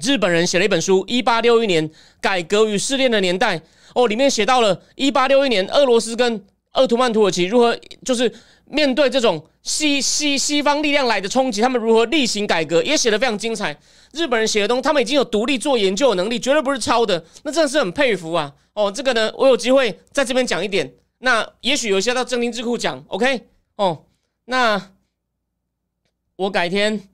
[0.00, 3.58] 日本人写了一本书《一八六一年改革与试炼的年代》
[3.94, 8.32] 哦，里面写到了一八六一年俄罗斯跟奥图曼土耳其如何就是
[8.64, 13.78] 面对这种西西西方力量来的冲击，他们如何例行改革，也写的非常精彩。
[14.12, 18.52] 日本人写的东西，他们已经有独立做研究的能力，绝对不是抄的，那真的是很佩服啊！
[18.72, 23.48] 哦，这个呢，我有机会在这边讲一点，那也许有些到正定智库讲，OK？
[23.76, 24.04] 哦，
[24.46, 24.90] 那
[26.36, 27.08] 我改天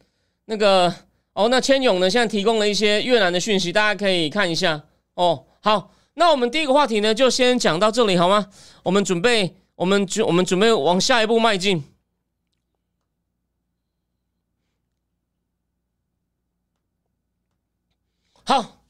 [0.44, 0.94] 那个
[1.33, 4.81] 哦，那千勇呢，现在提供了一些越南的讯息，大家可以看一下
[5.14, 5.44] 哦。
[5.61, 5.90] 好。
[6.19, 8.49] 那我们第一个话题呢，就先讲到这里好吗？
[8.83, 11.85] 我们准备，我们准我们准备往下一步迈进。
[18.43, 18.83] 好，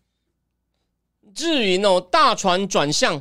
[1.37, 3.21] 日银哦，大船转向。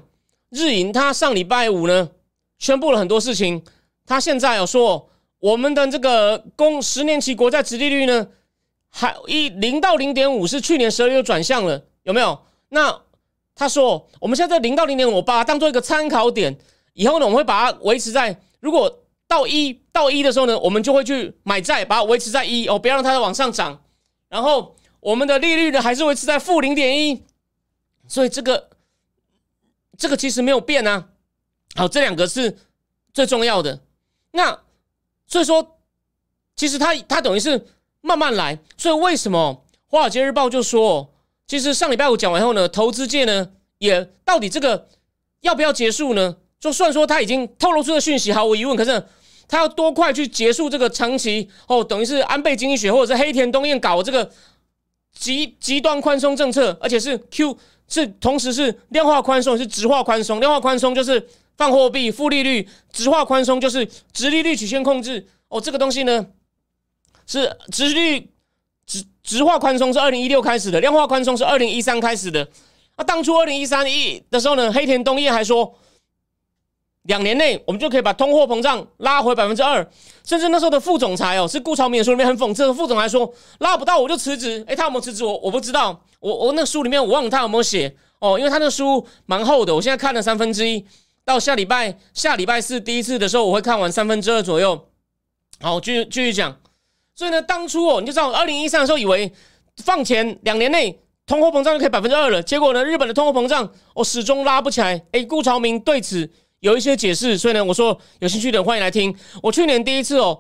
[0.51, 2.11] 日银它上礼拜五呢，
[2.57, 3.61] 宣布了很多事情。
[4.05, 8.29] 它现在有说，我们的这个公十年期国债殖利率呢，
[8.87, 12.41] 还一零到零点五，是去年十二月转向了，有没有？
[12.69, 13.01] 那
[13.59, 16.55] 他说：“我们现在零到零点五八当做一个参考点，
[16.93, 23.81] 以后呢，我们会把它维持在如果到一到一的时候呢，我们就会去买债，把它维持在一哦，不要让它再往上涨。
[24.29, 27.23] 然后我们的利率呢，还是维持在负零点一，
[28.07, 28.69] 所以这个
[29.97, 31.09] 这个其实没有变啊。
[31.73, 32.59] 好，这两个是
[33.11, 33.79] 最重要的。
[34.33, 34.59] 那
[35.25, 35.79] 所以说，
[36.55, 37.65] 其实它它等于是
[38.01, 38.59] 慢慢来。
[38.77, 41.11] 所以为什么华尔街日报就说？”
[41.47, 44.89] 其实上礼拜五讲完后呢，投资界呢也到底这个
[45.41, 46.35] 要不要结束呢？
[46.59, 49.01] 就算说他已经透露出的讯息毫无疑问，可是
[49.47, 54.29] 他要多快去结束这个长期哦，等于是安倍经济学或者是黑田东彦搞这个
[55.13, 57.57] 极极端宽松政策，而且是 Q
[57.87, 66.27] 是同时是量化宽松是直化宽松，量化宽松就是放货币负利率，直化宽松就是直利率曲线控制哦，这个东西呢
[67.25, 68.31] 是直率。
[69.27, 72.47] 直化宽松是二零一六开始的，量化宽松是二零一三开始的。
[72.95, 75.75] 那当初二零一三一的时候呢，黑田东彦还说，
[77.03, 79.85] 两年内我们就可以把通货膨胀拉回百分之二，
[80.23, 84.63] 甚至那时候的副总裁哦，是顾朝明书里面很讽刺的副总裁说，拉不到我就辞职。
[84.65, 85.25] 诶，他有没有辞职？
[85.25, 90.85] 我我不知道，我我那书里面我忘了他有没有写哦，因为他那书蛮厚的，我现在看了三分之一，
[91.25, 94.87] 到下礼拜下礼拜四第一次的时候，我会看完三分之二左右。
[95.59, 96.57] 好，继续继续讲。
[97.17, 99.31] 所以呢，当初哦，你就知道，二零一三的时候以为
[99.77, 105.03] 放钱两年内通货膨胀就可以百分之二了，结果呢，日本的通货膨胀哦始终拉不起来。
[105.11, 109.13] 哎，顾朝明对此有一些解释，所以呢，我说有兴趣的欢迎来听。
[109.41, 110.39] 我去年第一次哦，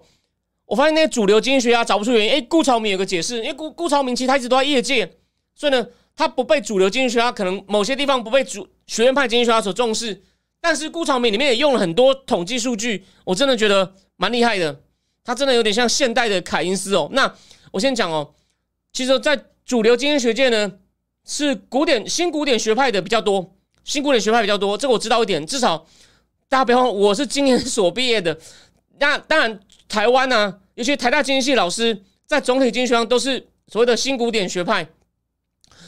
[0.67, 2.31] 我发现那些主流经济学家找不出原因。
[2.33, 5.11] 哎，顾朝明有个解释，因为顾顾朝明其实他一直都在业界，
[5.55, 5.83] 所以呢，
[6.15, 10.21] 他不被主流经济学家可能某些地方不被主学院派经济学家所重视。
[10.61, 14.79] 但是顾朝明里面也用了很多统计数据，我真的觉得蛮厉害的。
[15.27, 17.09] 他真的有点像现代的凯因斯哦。
[17.11, 17.29] 那
[17.73, 18.33] 我先讲哦，
[18.93, 20.71] 其实，在主流经济学界呢，
[21.25, 24.77] 是古典新古典学派的比较多，新古典学派比较多。
[24.77, 25.85] 这个我知道一点，至少
[26.47, 28.39] 大家不要忘，我是今年所毕业的。
[28.99, 29.59] 那当然，
[29.89, 34.87] 台湾呢，尤其台大经济系老师，在总体经济学上都是所谓的新古典学派，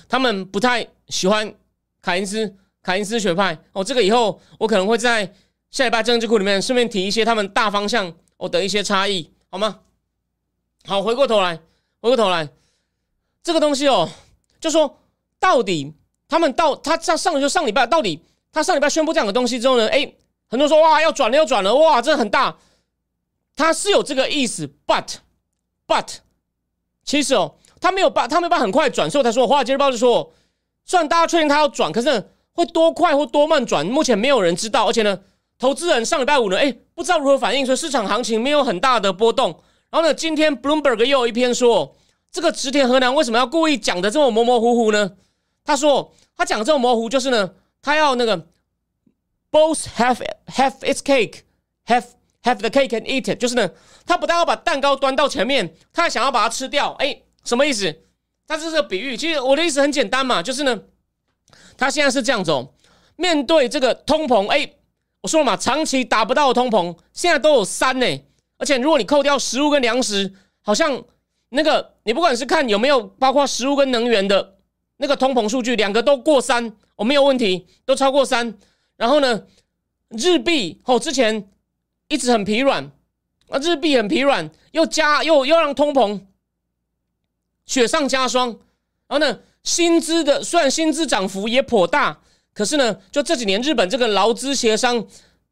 [0.09, 1.55] 他们不太喜欢
[2.01, 3.81] 凯因斯凯因斯学派哦。
[3.81, 5.33] 这个以后我可能会在
[5.71, 8.13] 下礼拜政治库里面顺便提一些他们大方向。
[8.39, 9.81] 我的一些差异，好吗？
[10.85, 11.57] 好，回过头来，
[11.99, 12.47] 回过头来，
[13.43, 14.09] 这个东西哦，
[14.61, 14.97] 就说
[15.39, 15.93] 到底，
[16.25, 18.23] 他们到他上上就上礼拜，到底
[18.53, 19.89] 他上礼拜宣布这样的东西之后呢？
[19.89, 20.13] 哎，
[20.47, 22.57] 很多人说哇，要转了，要转了，哇，这很大，
[23.57, 25.15] 他是有这个意思，but
[25.85, 26.19] but，
[27.03, 30.31] 其实哦，他没有办，他没有办法很快转，所以他说，华尔街日报就说，
[30.85, 35.19] 虽然大家确定他要转，可是会多快或多慢转，目前没有人知道，而且呢。
[35.59, 39.61] 投资人上礼拜五呢，哎，不知道如何反应，所以市场行情没有很大的波动。
[39.89, 41.97] 然后呢，今天 Bloomberg 又有一篇说，
[42.31, 45.17] 这个植田河南为什么要故意讲的这么模模糊糊呢？
[45.65, 48.47] 他说他讲这么模糊，就是呢，他要那个
[49.51, 51.41] both have have its cake
[51.87, 52.05] have
[52.43, 53.69] have the cake and eat it，就是呢，
[54.05, 56.93] 他不但要把蛋糕端到前面，他还想要把它吃掉。
[56.99, 57.93] 哎，什么意思？
[58.47, 59.17] 他这是个比喻。
[59.17, 60.83] 其实我的意思很简单嘛，就是呢，
[61.77, 62.73] 他现在是这样子哦，
[63.17, 64.75] 面对这个通膨，哎。
[65.21, 68.05] 我说了嘛，长期达不到通膨，现在都有三呢。
[68.57, 71.03] 而且如果你扣掉食物跟粮食，好像
[71.49, 74.55] 那个你不管是看有没有包括食物跟能源的
[74.97, 78.57] 那个通膨数据，两个都过三，我没有问题，都超过三。
[78.95, 79.43] 然后呢，
[80.09, 81.49] 日币哦之前
[82.07, 82.89] 一直很疲软
[83.49, 86.21] 啊，日币很疲软，又加又又让通膨
[87.65, 88.57] 雪上加霜。
[89.07, 92.21] 然后呢，薪资的虽然薪资涨幅也颇大。
[92.53, 95.05] 可是呢，就这几年日本这个劳资协商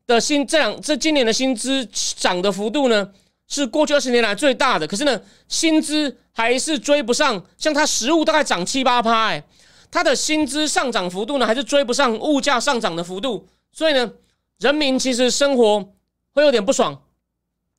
[0.05, 1.85] 的薪这两这今年的薪资
[2.17, 3.09] 涨的幅度呢，
[3.47, 4.85] 是过去二十年来最大的。
[4.85, 9.43] 可是呢，薪资还是追不上，像它实物大概涨七八趴，哎，
[9.89, 13.47] 它的薪资上涨幅度呢，还是追不上物价上涨的幅度。
[13.71, 14.11] 所以呢，
[14.59, 15.93] 人民其实生活
[16.33, 17.03] 会有点不爽。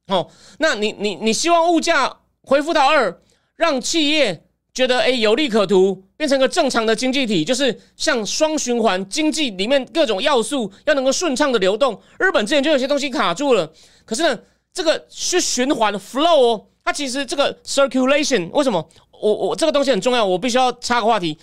[0.07, 3.21] 哦，那你你你希望物价恢复到二，
[3.57, 11.99] 让企业觉得哎有利可图，变成个正常的经济体，就是像双循环经济里面各种要素要能够顺畅的流动。
[12.19, 13.73] 日本之前就有些东西卡住了，
[14.05, 14.37] 可是呢，
[14.75, 18.87] 这个是循环 flow 哦，它其实这个 circulation 为什么？
[19.13, 21.39] 我我这个东西很重要，我必须要插个话题。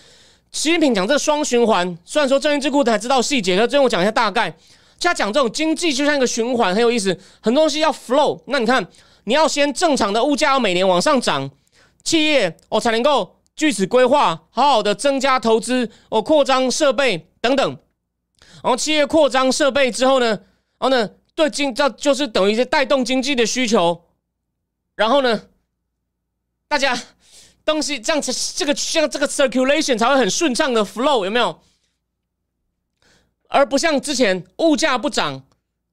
[0.51, 4.53] 习近平讲这个双循环，虽然说郑义智库才知道细节，可最后我讲一下大概。
[4.97, 8.41] 他讲这种经济就像一个循环，很有意思，很多东西要 flow。
[8.47, 8.85] 那你看，
[9.25, 11.47] 你要先正常的物价要每年往上涨，
[12.03, 17.77] 企业哦才能够据此规划，好好的增加投资哦，扩张设备等等。
[18.63, 20.39] 然后企业扩张设备之后呢，然
[20.79, 24.05] 后呢对经这就是等于是带动经济的需求。
[24.95, 25.47] 然后呢，
[26.67, 26.97] 大家
[27.63, 31.59] 东西这样子，这个像这个 circulation 才会很顺畅的 flow，有没有？
[33.47, 35.45] 而不像之前物价不涨，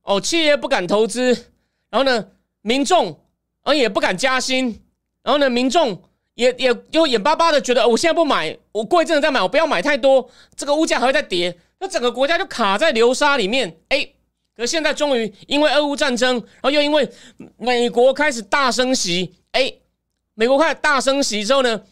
[0.02, 1.52] 哦，企业不敢投资，
[1.90, 2.28] 然后呢，
[2.62, 3.20] 民众
[3.62, 4.82] 而也不敢加薪，
[5.22, 6.02] 然后呢，民众
[6.34, 13.76] 也也又眼巴巴的觉得，我现在不买，我过一阵子再买，我不要买太多，这个物价还会再跌，那整个国家就卡在流沙里面。
[13.88, 14.08] 哎，
[14.56, 17.08] 可现在终于因为俄乌战争，然后又因为
[17.58, 19.72] 美国开始大升息，哎，
[20.34, 21.82] 美国开始大升息之后呢，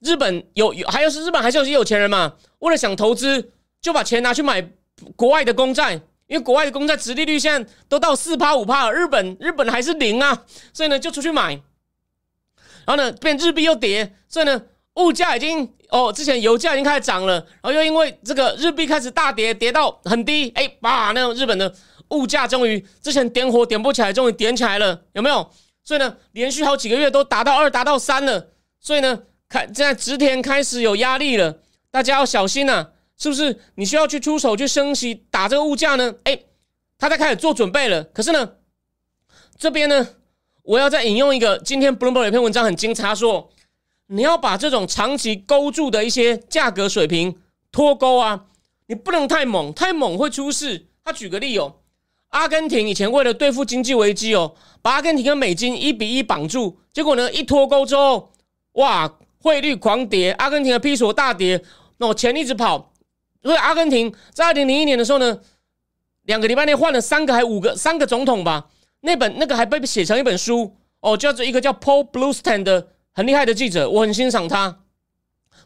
[0.00, 4.68] 日本有有还有是日本还是有些有钱人嘛，为了想投资，就把钱拿去买。
[5.14, 5.92] 国外的公债，
[6.26, 11.60] 因为国外的公债殖利率现在都到四趴五趴，日本日本还是零啊，所以呢就出去买，
[12.86, 14.62] 然后呢变日币又跌，所以呢
[14.94, 21.74] 物价已经哦之前油价已经开始涨了，然后又因为这个日币开始大跌，跌到很低，哎，把那种日本的
[22.10, 25.50] 物价终于之前点火点不起来，终于点起来了，有没有？
[25.82, 28.48] 所以呢连续好几个月都达到二达到三了，
[28.80, 31.58] 所以呢开现在植田开始有压力了，
[31.90, 32.88] 大家要小心呐。
[33.18, 36.14] 是不是你需要去出手去升息打这个物价呢？
[36.24, 36.38] 哎，
[36.98, 38.04] 他在开始做准备了。
[38.04, 38.46] 可是呢，
[39.58, 40.06] 这边呢，
[40.66, 43.48] 我要再引用一个今天 Bloomberg 有篇文章很精彩，说
[44.08, 47.38] 你要把这种长期勾住的一些价格水平
[47.70, 48.46] 脱钩啊，
[48.88, 50.86] 你不能太猛，太猛会出事。
[51.04, 51.76] 他举个例哦，
[52.30, 58.32] 阿根廷以前为了对付经济危机哦，把阿根廷跟美金一比一绑住，结果呢一脱钩之后，
[58.72, 59.08] 哇，
[59.40, 61.62] 汇率狂跌，阿根廷的 P 索大跌，
[61.98, 62.92] 那我钱一直跑。
[63.44, 65.38] 所以阿根廷在二零零一年的时候呢，
[66.22, 68.66] 两个礼拜内换了三个还五个三个总统吧。
[69.00, 74.80] 那本那个还被写成一本书哦，叫做一个叫 Paul Bluestein 的很厉害的记者，我很欣赏他。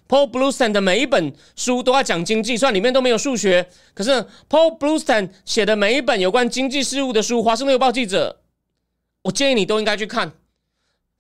[0.09, 4.11] Paul Bluestein 的每一本书都在讲经济，虽然里面都没有数学，可是
[4.49, 8.41] Paul Bluestein 写的每一本有关经济事务的书，《华盛顿邮报》记者，
[9.23, 10.33] 我建议你都应该去看。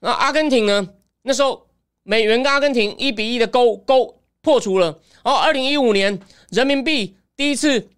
[0.01, 0.88] 那阿根廷呢？
[1.23, 1.68] 那时候
[2.03, 5.01] 美元跟阿根廷一比一的勾勾破除了。
[5.23, 6.18] 哦，二零一五年。
[6.51, 7.90] 人民币第一次，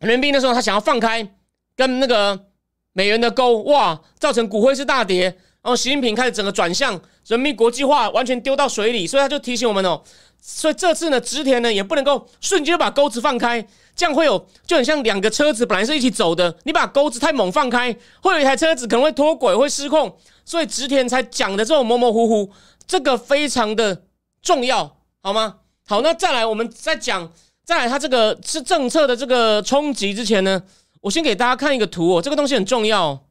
[0.00, 1.26] 人民币那时候他想要放开
[1.74, 2.48] 跟那个
[2.92, 5.24] 美元的钩，哇，造成股汇是大跌，
[5.62, 10.02] 然后习近平开始整个转向人民币国际化，完全丢到水里，所以他就提醒我们哦，
[10.40, 22.52] 所以这次呢，植田呢也不能够瞬间就把钩子放开，这样会有就很像两个车子本来是一起走的，你把钩子太猛放开，会有一台车子可能会脱轨会失控，所以植田才讲的这种模模糊糊，
[22.86, 24.02] 这个非常的
[24.42, 25.56] 重要，好吗？
[25.86, 27.32] 好，那再来我们再讲。
[27.64, 30.60] 在它这个是政策的这个冲击之前呢，
[31.02, 33.26] 我先给大家看一个图哦，这个东西很重要。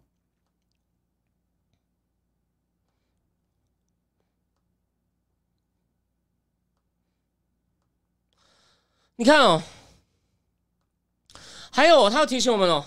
[9.15, 9.63] 你看哦，
[11.71, 12.85] 还有他要提醒我们哦，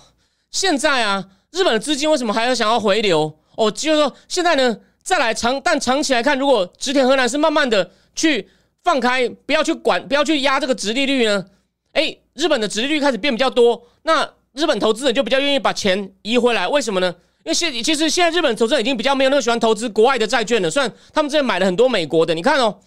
[0.50, 3.38] 现在啊，日本的资金为什么还要想要回流？
[3.56, 8.48] 哦，就是说现在呢，再来长，但长期来看，如果植田河南是慢慢的去。
[8.84, 11.46] 放开，不要去管，不要去压这个殖利率呢？
[11.92, 17.14] 哎，日本的殖利率开始变比较多，那日本投资人就比较愿意把钱移回来，为什么呢？
[17.44, 22.78] 因为现其实现在日本投资人已经比较没有那么喜欢投资国外的债券了，虽然他们之前买了很多美国的，你看哦，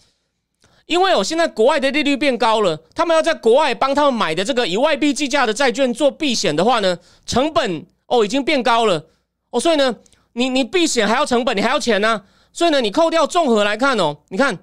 [0.86, 9.06] 因为哦现在国外的利率变高了，他们要在国外帮他们买的这个以外币计价的债券做避险的话呢，成本哦已经变高了
[9.52, 9.96] 哦，所以呢，
[10.34, 14.58] 你你避险还要成本，你还要钱呢，所以呢，你扣掉综合来看哦，你看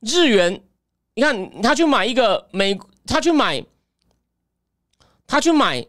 [0.00, 0.62] 日元。
[1.12, 3.62] 你看，他去买一个美，他去买，
[5.26, 5.84] 他去买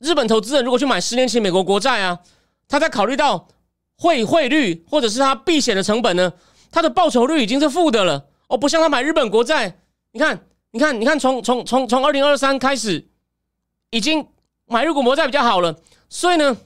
[0.00, 2.18] 日本投资人如果去买十年期美国国债啊，
[2.66, 3.48] 他在考虑到
[3.96, 6.32] 汇汇率或者是他避险的成本呢，
[6.70, 8.28] 他的报酬率已经是负的了。
[8.48, 9.78] 哦，不像他买日本国债，
[10.10, 13.08] 你看，你看，你看，从从从从二零二三开始，
[13.90, 14.26] 已经
[14.66, 15.78] 买日股国债比较好了。
[16.08, 16.56] 所以呢，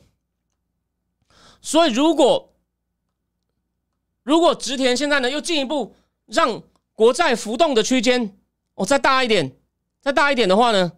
[1.61, 2.55] 所以如果
[4.23, 5.95] 如果植田现在呢又进一步
[6.27, 6.63] 让。
[6.97, 8.39] 国债浮动的区间，
[8.77, 9.57] 哦，再大一点，
[10.01, 10.93] 再大一点的话呢，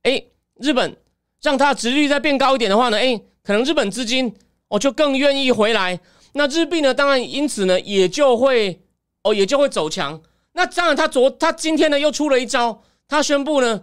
[0.00, 0.24] 哎，
[0.54, 0.96] 日本
[1.42, 4.34] 让它的殖利率再变高一点的话呢，哎，可能日本资金
[4.68, 5.98] 哦就更愿意回来，
[6.32, 8.80] 那日币呢，当然因此呢也就会
[9.22, 10.20] 哦也就会走强。
[10.52, 13.82] 那当然，他昨他今天呢又出了一招，他宣布呢，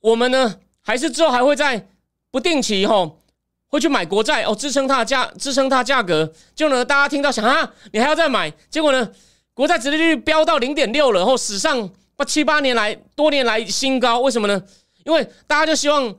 [0.00, 1.88] 我们呢还是之后还会在
[2.30, 3.20] 不定期吼
[3.68, 6.32] 会去买国债哦，支撑它的价，支撑它价格。
[6.56, 9.08] 就呢，大家听到想啊，你还要再买，结果呢，
[9.54, 14.60] 国债殖利率飙到零点六了，后史上八七八年来多年来新高，为什么呢？
[15.04, 16.12] 因为大家就希望，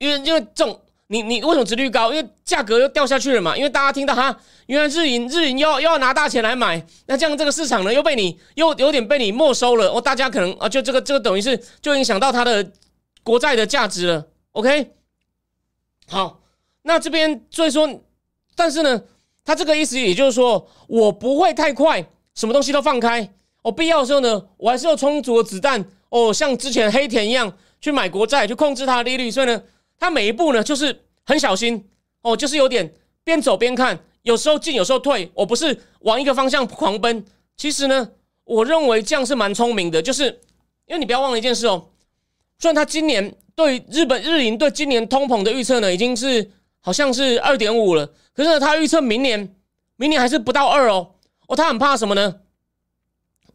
[0.00, 0.78] 因为因为这种。
[1.12, 2.12] 你你为什么值率高？
[2.12, 3.56] 因为价格又掉下去了嘛。
[3.56, 9.88] 因为大家听到哈，原来日银日银要又要拿大钱来买，那这样这个市场呢又被你又有点被你没收了。
[9.90, 12.64] 哦，大家可能啊，就这个这个等于是就影响到它的
[13.24, 14.24] 国债的价值了。
[14.52, 14.92] OK，
[16.06, 16.42] 好，
[16.82, 17.90] 那这边所以说，
[18.54, 19.02] 但是呢，
[19.44, 23.28] 他这个意思也就是说我不会太快，什么东西都放开。
[23.62, 25.84] 哦，必要的时候呢，我还是有充足的子弹。
[26.10, 29.28] 哦，像之前黑田一样去买国债，去控制它的利率。
[29.28, 29.60] 所以呢。
[30.00, 31.88] 他每一步呢，就是很小心
[32.22, 32.92] 哦，就是有点
[33.22, 35.30] 边走边看，有时候进，有时候退。
[35.34, 37.24] 我不是往一个方向狂奔。
[37.56, 38.10] 其实呢，
[38.44, 40.24] 我认为这样是蛮聪明的，就是
[40.86, 41.90] 因为你不要忘了一件事哦。
[42.58, 49.54] 虽然他今年对日本日银对今年通膨的预测呢，已经是好像是二点五了，可是，他预测明年
[49.96, 51.14] 明年还是不到二哦。
[51.46, 52.40] 哦，他很怕什么呢？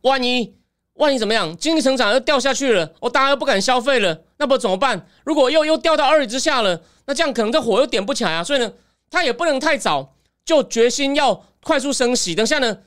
[0.02, 0.56] 万一。
[0.96, 5.08] 万一怎么样，经济成长又掉下去了，我大家又不敢消费了，那不怎么办？
[5.24, 8.44] 如果又又掉到二之下了，那这样可能这火又点不起来啊！
[8.44, 8.72] 所以呢，
[9.10, 10.14] 他也不能太早
[10.44, 12.36] 就决心要快速升息。
[12.36, 12.78] 等下呢，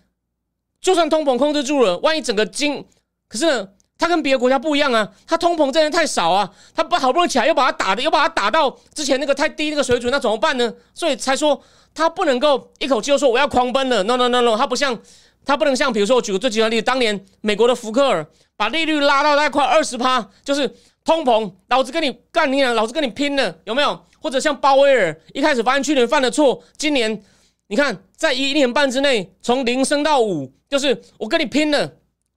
[0.80, 2.84] 就算通膨控制住了，万一整个经，
[3.28, 10.72] 可是呢，他跟别的国家不一样啊，他通膨真的太少啊，他不好不容易起来，又把它打的，又把它打到之前那个太低那个水准，那怎么办呢？
[10.92, 11.60] 所以才说
[11.94, 14.02] 他不能够一口气就说我要狂奔了。
[14.02, 14.98] No No No No，他不像。
[15.46, 20.70] 它不能像，比如说我举个最极端例子，当年美国的福克尔把利率拉到大概快二十趴，就是
[21.08, 24.04] 通膨，老子跟你干你啊，老子跟你拼了，有没有？
[24.20, 27.22] 或者像鲍威尔一开始发现去年犯的错，今年
[27.68, 31.94] 你看在一年半之内从零升到五，就是我跟你拼了，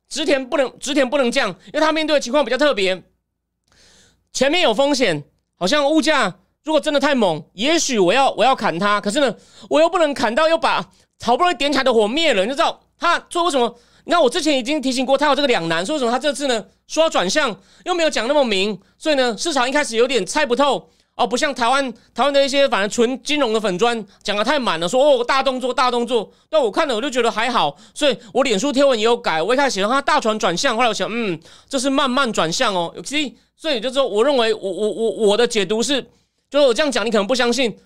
[0.08, 3.04] 植田不能植田不能降，因为他面对的情况比较特别，
[4.32, 5.22] 前面有风险，
[5.58, 9.36] 好像物价如果真的太猛，也许我要我要砍它，可是呢，
[9.70, 10.90] 我又不能砍到又把
[11.22, 12.80] 好不容易点起来的火灭了，你就知道。
[12.98, 13.76] 他做：“为什么？
[14.06, 31.40] 你看我之前已经提醒过他有这个两难，说为什么他这次呢说要转向，又没有讲那么明，所以呢市场一开始有点猜不透哦，不像台湾台湾的一些反正纯金融的粉砖讲的太满了，说哦大动作大动作，但我看了我就觉得还好，所以我脸书贴文也有改，我一开始写他大船转向，后来我想嗯
[31.70, 36.02] 这是慢慢转向哦，所以所以就是说我认为我我我我的解读是，
[36.50, 37.78] 就是我这样讲你可能不相信。”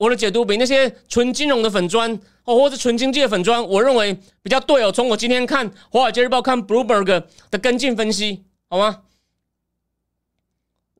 [0.00, 2.10] 我的解读比那些纯金融的粉砖
[2.44, 4.90] 哦，或者纯经济的粉砖，我认为比较对哦。
[4.90, 7.04] 从我今天看《华尔街日报》、看 Bloomberg
[7.50, 9.02] 的跟进分析，好吗？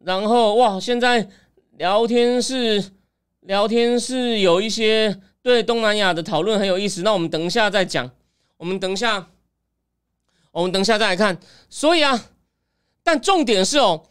[0.04, 1.30] 然后哇，现在
[1.78, 2.92] 聊天室
[3.40, 8.10] 聊天室有一些对东南亚的讨论很有意思，那我们等一下再讲。
[8.58, 9.30] 我们等一下，
[10.52, 11.38] 我们等一下再来看。
[11.70, 12.26] 所以啊，
[13.02, 14.04] 但重点是哦，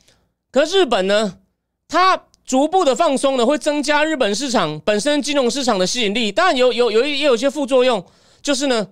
[0.49, 1.37] 可日本呢，
[1.87, 2.23] 它。
[2.49, 6.31] 逐步的放松呢，会增加日本市场本身金融市场的吸引力。
[6.31, 8.03] 当然有有有一也有一些副作用，
[8.41, 8.87] 就是呢，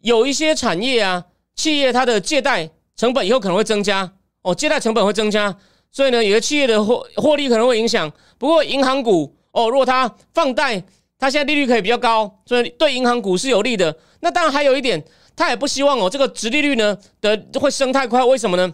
[0.00, 1.22] 有一些产业啊
[1.54, 5.54] 企业它的借贷成本以后可能会增加哦，借贷成本会增加，
[5.90, 8.10] 所以呢，有些企业的获获利可能会影响。
[8.38, 10.82] 不过银行股哦，如果它放贷，
[11.18, 13.94] 它现在利率可以比较高，所以对银行股是有利的。
[14.20, 15.04] 那当然还有一点，
[15.36, 18.24] 它也不希望哦这个殖利率呢的会升太快。
[18.24, 18.72] 为什么呢？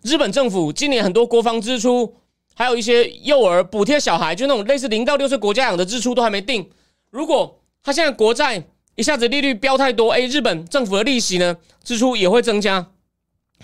[0.00, 2.16] 日本政府今年很多国防支出。
[2.58, 6.66] 还有一些幼儿补贴小孩，就那种类似零到六岁国家养的支出都还没定。
[7.10, 11.54] 如果他现在国债一下子利率飙太多，哎，日本政府的利息呢
[11.84, 12.86] 支出也会增加，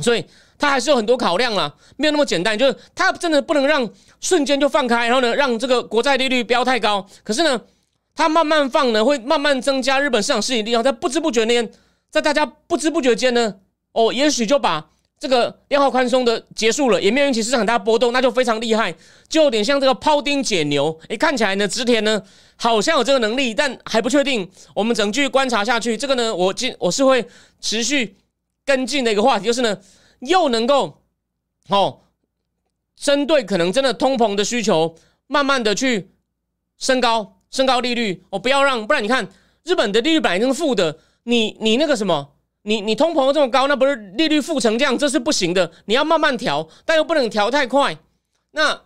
[0.03, 0.23] 所以
[0.59, 2.59] 他还是有很多考量啦，没有那么简单。
[2.59, 3.89] 就是他真的不能让
[4.21, 7.09] 瞬间就放开，然后呢让这个国债利率飙太高。
[7.25, 7.59] 可是呢，
[8.15, 11.73] 他慢慢放呢，会慢慢增加日本市场吸引力，然后在不知不觉间，
[12.11, 13.55] 在大家不知不觉间呢，
[13.93, 14.91] 哦，也许就把。
[15.23, 18.93] 这个量化宽松的结束了，也没有引起市场很大波动，那就非常厉害，
[19.29, 20.99] 就有点像这个庖丁解牛。
[21.07, 22.21] 诶，看起来呢，植田呢
[22.57, 24.51] 好像有这个能力，但还不确定。
[24.75, 25.97] 我们整继续观察下去。
[25.97, 27.25] 这个呢，我今我是会
[27.61, 28.17] 持续
[28.65, 29.79] 跟进的一个话题，就是呢，
[30.19, 31.01] 又能够
[31.69, 32.01] 哦，
[32.97, 34.97] 针对可能真的通膨的需求，
[35.29, 36.11] 慢慢的去
[36.79, 38.25] 升高升高利率。
[38.31, 39.29] 哦，不要让，不然你看
[39.63, 42.32] 日本的利率本来就是负的，你你那个什么。
[42.63, 45.71] 你你通膨这么高，那不是利率负成这样，这是不行的。
[45.87, 47.99] 你要慢慢调，但又不能调太快。
[48.53, 48.83] 那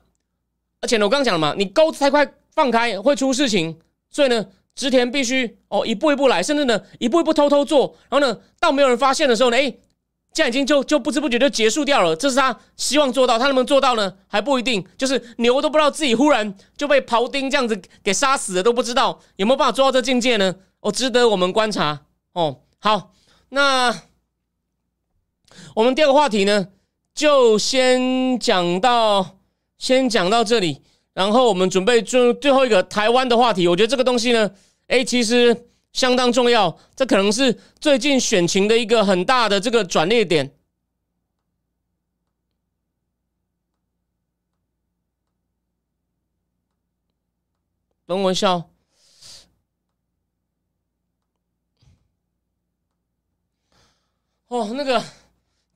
[0.81, 3.79] 而且呢，我刚讲了嘛，你钩子太快放开会出事情，
[4.11, 9.75] 所以呢，植田必须哦一步一步来，甚至呢一步一步偷偷做，然后呢，到没有人发现的时候呢，哎，
[10.33, 12.15] 这样已经就就不知不觉就结束掉了。
[12.15, 14.15] 这是他希望做到，他能不能做到呢？
[14.27, 14.87] 还不一定。
[14.97, 20.55] 就是牛都不知道自己忽然就被庖丁这样子给杀死了，都不知道有没有办法做到这境界呢？
[20.81, 22.03] 哦，值得我们观察。
[22.35, 23.13] 哦，好，
[23.49, 24.03] 那
[25.75, 26.69] 我们第二个话题呢，
[27.15, 29.39] 就先讲到
[29.79, 30.83] 先讲到这里，
[31.13, 33.67] 然后我们准备最最后一个台湾的话题。
[33.69, 34.51] 我觉得这个东西呢，
[34.89, 35.65] 哎，其实。
[35.93, 40.53] 相当重要，这可能是最近选情的一个很大的这个转捩点。
[48.05, 48.57] 等我笑。
[48.57, 48.76] 哦，
[54.49, 55.03] 哦那个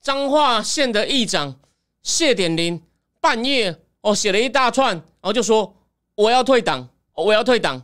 [0.00, 1.54] 彰化县的议长
[2.02, 2.80] 谢点林
[3.20, 5.74] 半夜哦写了一大串，然后就说
[6.14, 7.82] 我要退党，我要退党。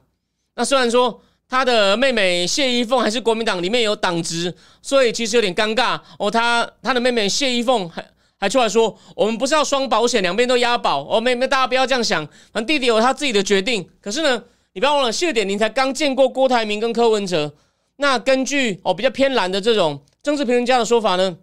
[0.55, 1.23] 那虽然说。
[1.49, 6.29] 他的妹妹谢依凤还是国民党里面有党职，所以其实有点尴尬哦。
[6.29, 8.05] 他他的妹妹谢依凤还
[8.37, 11.21] 还出来说，我们不是要双保险，两边都押宝哦。
[11.21, 13.89] 妹妹，大家不要这样想，反正弟弟有他自己的决定。
[14.01, 17.55] 可是呢，你不要忘了，谢点林才刚见过郭台铭跟柯文哲。
[17.99, 21.37] 那根据哦比较偏蓝的这种政治评论家的说法呢，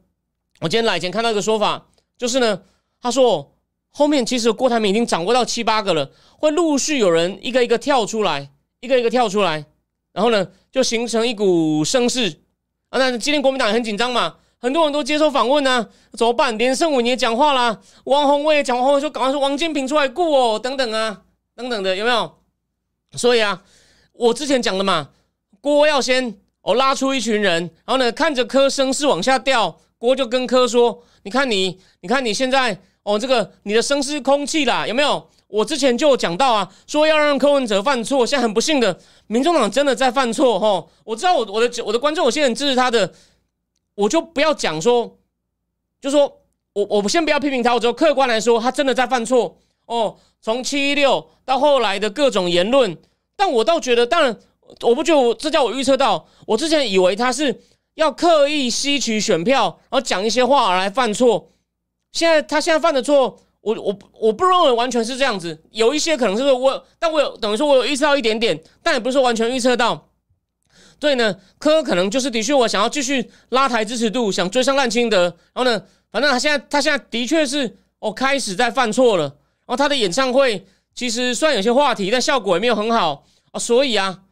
[0.59, 1.85] 我今天来前看到一个说法，
[2.17, 2.63] 就是呢，
[3.01, 3.55] 他说
[3.91, 9.65] 后面其实郭台铭已经掌握到七八个了，会陆续有人一个一个跳出来，一个一个跳出来。
[10.11, 12.41] 然后呢，就形成一股声势
[12.89, 12.99] 啊！
[12.99, 16.57] 那今天国民党也很紧张嘛，很多人都接受访问呢，怎么办？
[16.57, 21.21] 连胜文也讲话啦，王宏威也讲话，说赶快说王建平出来顾哦，等等啊，
[21.55, 22.37] 等等的，有没有？
[23.13, 23.63] 所以啊，
[24.11, 25.11] 我之前讲的嘛，
[25.61, 40.83] 郭要先哦拉出一群人，然后呢，看着柯声势往下掉，郭就跟柯说：“你看你，你看你现在哦，这个你的声势空气啦，有没有？”我之前就讲到啊，说要让柯文哲犯错，现在很不幸的，民众党真的在犯错哈。
[41.03, 43.13] 我知道我我的我的观众，我现在很支持他的，
[43.93, 45.15] 我就不要讲说，
[46.01, 46.41] 就说
[46.73, 49.55] 我我先不要批评他，我就客观来说，他真的在犯错
[49.85, 50.17] 哦。
[50.41, 52.97] 从七一六到后来的各种言论，
[53.35, 54.35] 但我倒觉得，当然
[54.81, 57.61] 我不觉得我这叫我预测到，我之前以为他是
[57.95, 61.51] 要刻意吸取选票，然后讲一些话来犯错，
[62.11, 63.39] 现在他现在犯的错。
[63.61, 70.09] 我我我不认为完全是这样子，有一些可能是我，但我有等于说我有预测到一点点，但也不是说完全预测到。
[70.99, 84.23] 对呢，科可能就是的确我想要继续拉抬支持度，想追上烂清德，然后呢，反正他现在他现在的确是哦开始在犯错了，然后他的演唱会其实虽然有些话题，但效果也没有很好啊，所以啊，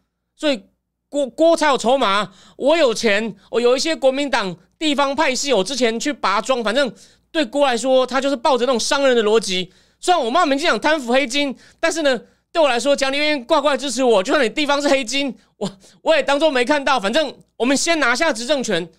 [0.41, 0.63] 所以
[1.07, 6.91] 郭郭才有筹码，我有钱，我有一些国民党地方派系，我之前去拔庄，反正。
[7.33, 9.71] 对郭来说，他就是抱着那种商人的逻辑。
[10.01, 12.19] 虽然我骂民进党贪腐黑金，但是呢，
[12.51, 15.71] 对我来说，蒋立愿乖乖支持我，就算你地方是黑金，我
[16.01, 16.99] 我也当做没看到。
[16.99, 18.89] 反正我们先拿下执政权。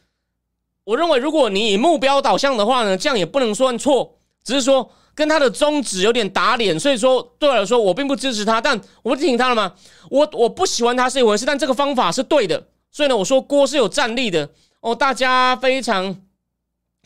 [0.84, 6.78] 我认为，如果你以目标导向的话呢，这样也不能算错，只是说跟他的宗旨有点打脸。
[6.78, 9.74] 所以说，对我来说，我并不支持他，但我不挺他了吗？
[10.10, 12.68] 我我不喜欢他是一回事，但这个方法是对的。
[12.90, 14.50] 所以呢，我说郭是有战力的
[14.80, 16.22] 哦，大家非常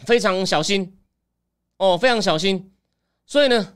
[0.05, 0.93] 非常小心。
[1.79, 2.73] 哦，非常小心，
[3.27, 3.75] 所以呢，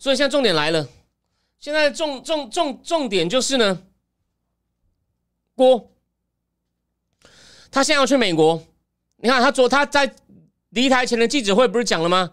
[0.00, 0.88] 所以现在重点来了，
[1.60, 3.84] 现在重重重重点就是呢，
[5.54, 5.92] 郭，
[7.70, 8.60] 他现在要去美国，
[9.18, 10.12] 你看他昨他在
[10.72, 12.30] 离台前的记者会不是讲了吗？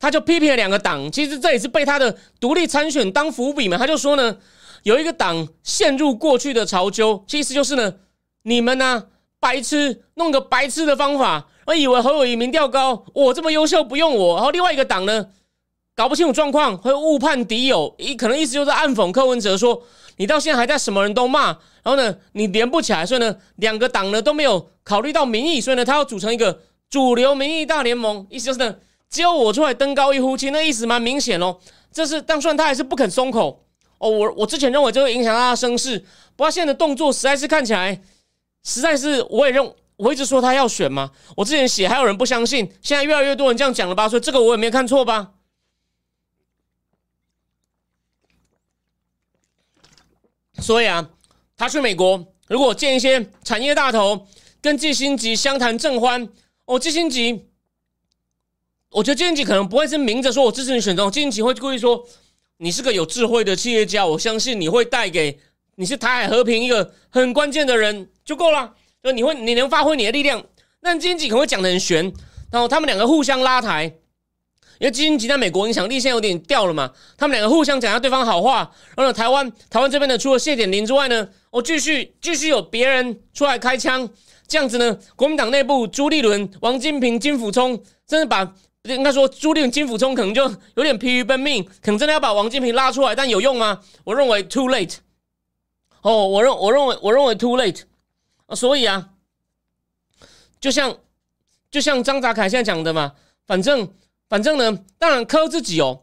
[0.00, 3.76] 他就批评了两个党，其实这也是被他的独立参选当伏笔嘛。
[3.76, 4.36] 他就说呢，
[4.82, 7.92] 有一个党陷入过去的潮纠，其实就是呢，
[8.44, 11.48] 你们呢白痴弄个白痴的方法。
[11.66, 14.36] 我以为侯友谊民调高，我这么优秀不用我。
[14.36, 15.26] 然后另外一个党呢，
[15.94, 19.82] 搞不清楚状况，会误判敌友，一可能意思就是暗讽柯文哲说，
[20.16, 21.48] 你到现在还在什么人都骂，
[21.82, 26.58] 然后呢，你连不起来，所以呢，两个党呢都没有考虑到民意，所以呢，他要组成一个
[26.90, 28.76] 主流民意大联盟，意思就是呢，
[29.08, 31.58] 只有我出来登高一呼，其实那意思蛮明显哦。
[31.92, 33.64] 这是，但虽然他还是不肯松口
[33.98, 34.10] 哦。
[34.10, 35.98] 我我之前认为这会影响他的声势，
[36.36, 38.02] 不过现在的动作实在是看起来，
[38.64, 39.72] 实在是我也认。
[39.96, 41.10] 我一直说他要选吗？
[41.36, 44.08] 我之前写还有人不相信，现在越来越多人这样讲了吧？
[44.08, 45.32] 所以这个我也没看错吧？
[50.58, 51.10] 所以啊，
[51.54, 54.26] 他去美国，如果见一些产业大头，
[54.62, 56.26] 跟季新吉相谈正欢，
[56.70, 57.46] 哦，季新吉，
[58.90, 62.06] 我觉得季新吉可能不会是明着说我支持你选总，季新吉会故意说
[62.58, 65.40] 你是个有智慧的企业家，我相信你会带给
[65.74, 68.72] 你是台海和平一个很关键的人就够了。
[69.02, 70.44] 就你会，你能发挥你的力量，
[70.80, 72.04] 但金吉可能会讲的很玄，
[72.52, 73.86] 然后他们两个互相拉抬，
[74.78, 84.08] 因为金吉在美国影响力现在有点掉了嘛，他们两个互相讲下对方好话，然后台湾台湾这边呢，除了谢点林之外呢，我继续继续有别人出来开枪，
[84.50, 90.42] 这样子呢，国民党内部朱立伦、王金平、金辅聪，真的把应该说朱立伦、金辅聪可能就
[90.74, 93.80] 有点疲于奔命，可能真的要把王金平拉出来，但有用吗？
[94.02, 94.96] 我认为 too late。
[96.02, 97.82] 哦，我认我认为我认为 too late。
[98.56, 99.10] 所以啊，
[100.60, 100.96] 就像
[101.70, 103.12] 就像张达凯现在讲的嘛，
[103.46, 103.88] 反正
[104.28, 106.02] 反正呢，当然柯自己哦，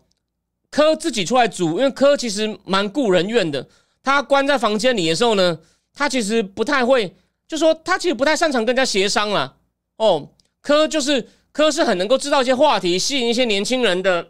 [0.72, 3.68] 柯自己出来组，因为柯其实蛮顾人怨的。
[4.02, 5.60] 他关在房间里的时候呢，
[5.94, 7.14] 他其实不太会，
[7.48, 9.58] 就说他其实不太擅长跟人家协商了。
[9.96, 10.30] 哦，
[10.62, 14.28] 柯就是柯是很能够制造一些话题，吸引一些年轻人的，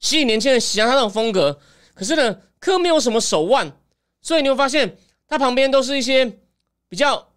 [0.00, 1.60] 吸引年轻人喜欢他那种风格。
[1.94, 3.72] 可是呢，柯没有什么手腕，
[4.20, 4.96] 所以你会发现
[5.28, 6.38] 他旁边都是一些。
[6.88, 7.32] 比较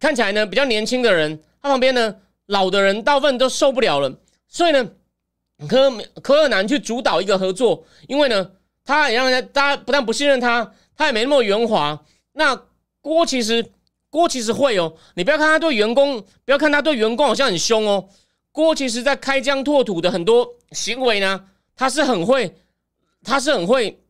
[0.00, 4.90] 看起来呢，比较年轻的人，他旁边呢，老的人大部分都受不了了，所以呢，
[5.68, 5.88] 柯
[6.20, 8.50] 柯尔南去主导一个合作，因为呢，
[8.84, 12.04] 他也让人家大家不但不信任他，他也没那么圆滑。
[12.32, 12.60] 那
[13.04, 13.62] 郭其实
[14.08, 18.08] 郭其实会哦，你不要看他对员工，不要看他对员工好像很凶哦，
[18.50, 21.44] 郭其实在开疆拓土的很多行为呢，
[21.76, 22.56] 他是很会，
[23.22, 24.00] 他是很会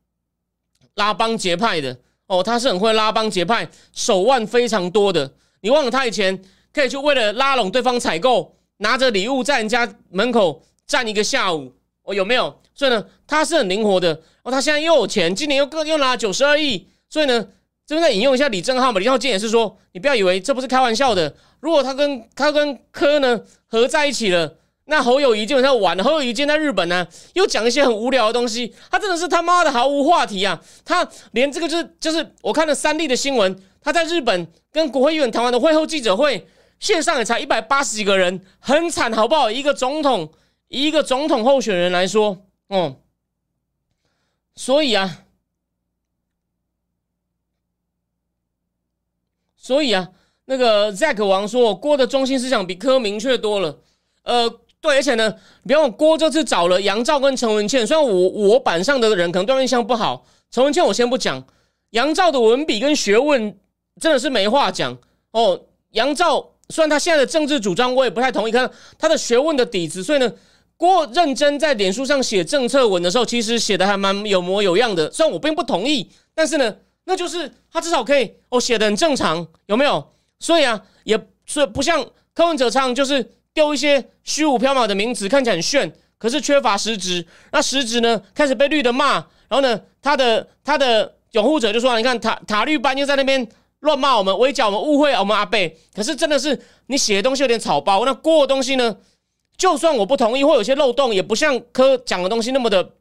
[0.95, 1.99] 拉帮结派的。
[2.27, 5.35] 哦，他是很会拉帮结派，手腕非常多的。
[5.61, 6.41] 你忘了他以前
[6.73, 11.75] 可以去为了拉拢对方采购，拿着礼物在人家门口站一个下午，
[12.05, 12.63] 哦，有没有？
[12.75, 14.23] 所以呢，他是很灵活的。
[14.45, 17.49] 哦，他现在又有钱，今年又各又拿九十二亿，所以呢，
[17.87, 18.99] 这边再引用一下李正浩嘛。
[18.99, 21.35] 李正浩建也是说，你不要以为这不是开玩笑的。
[21.61, 24.57] 如果他跟他跟柯呢合在一起了。
[24.87, 26.05] 那侯友谊基本上完了。
[26.05, 28.75] 侯友谊今天在日本呢，又讲一些很无聊的东西。
[28.91, 30.61] 他真的是他妈的毫无话题啊！
[30.85, 36.47] 他连这个就是就是我看了三立的新闻，他在日本跟国会议员谈完的会后记者会，
[36.81, 39.51] 线上也才一百八十几个人，很惨，好不好？
[39.51, 40.31] 一个总统，
[40.69, 42.97] 一个总统候选人来说，哦，
[44.55, 45.24] 所以啊，
[49.65, 50.07] 所以啊，
[50.45, 53.79] 那个 Zack 王说，郭的中心思想比柯明确多了，
[54.25, 54.61] 呃。
[54.85, 55.35] 对，而且呢，
[55.67, 61.43] 比方郭这次找了杨照跟陈文茜，虽然我我板上的人可能对印象不好，陈文茜我先不讲，
[61.93, 63.59] 杨照的文笔跟学问
[63.99, 64.95] 真的是没话讲
[65.31, 65.59] 哦。
[65.93, 70.31] 杨照虽然他现在的政治主张我也不太同意，看他的学问的底子，所以呢，
[70.77, 75.11] 郭认真在脸书上写政策文的时候，其实写的还蛮有模有样的。
[75.11, 80.13] 虽然我并不同意，但是呢，那就是他至少可以哦写的很正常，有没有？
[80.39, 83.31] 所以啊，也是不像柯文哲唱就是。
[83.55, 87.25] 丢一些虚无缥缈的名词，看起来很炫，可是缺乏实质。
[87.53, 89.13] 那实质呢，开始被绿的骂，
[89.47, 93.49] 然后呢，他的他的拥护者就说：“你看塔塔绿班又在那边
[93.79, 98.05] 乱骂我们，围剿我们，误会我们阿贝。”可是真的是你写的东西有点草包。
[98.05, 98.97] 那郭的东西呢，
[99.57, 102.95] 就算我不同意或有些漏洞，也不像柯讲的东西那么的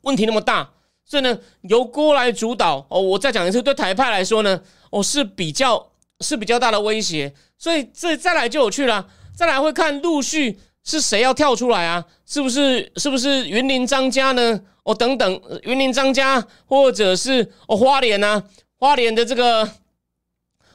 [0.00, 0.68] 问题那么大。
[1.06, 3.00] 所以呢，由郭来主导哦。
[3.00, 7.32] 我再讲一次，对台派来说呢，哦是比较是比较大的威胁。
[7.56, 9.06] 所以这再来就有趣了。
[9.34, 12.04] 再来会看陆续是谁要跳出来啊？
[12.26, 14.60] 是不是是不是云林张家呢？
[14.82, 18.42] 哦，等等，云林张家或者是哦花莲啊，
[18.78, 19.68] 花莲的这个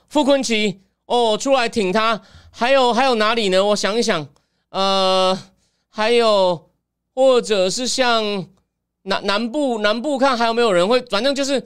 [0.09, 2.21] 傅坤奇哦出来挺他，
[2.51, 3.63] 还有还有哪里呢？
[3.65, 4.27] 我想一想，
[4.69, 5.37] 呃，
[5.87, 6.69] 还有
[7.15, 8.45] 或者是像
[9.03, 11.63] 南南部南部看还有没有人会，反正就是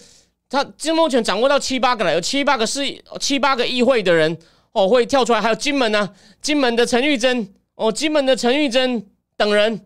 [0.50, 4.38] 他金目前掌握到七八个了，有七八个是七八个议会的人。
[4.78, 9.86] 哦，会跳出来，还有金门呢，金门的陈玉珍，哦，金门的陈玉珍等人，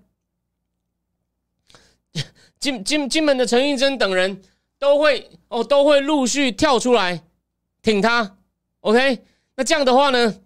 [2.59, 4.41] 金金金门的陈玉珍等人
[4.79, 7.21] 都会哦，都会陆续跳出来
[7.83, 8.35] 挺他。
[8.79, 9.23] OK，
[9.57, 10.41] 那这样的话呢，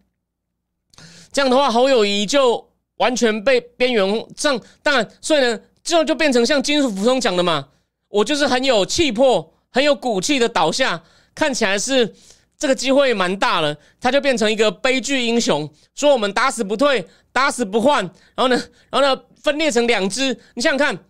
[1.31, 7.69] 这样的话侯友谊就完全被边缘上，当然，所以呢，最后就变成像金属福松讲的嘛，
[8.07, 11.03] 我就是很有气魄、很有骨气的倒下，
[11.35, 12.15] 看起来是。
[12.55, 18.01] 这个机会蛮大了，他就变成一个悲剧英雄，说我们打死不退，打死不换，
[18.35, 18.55] 然后呢，
[18.89, 20.39] 然后呢，分裂成两支。
[20.53, 21.05] 你想想看，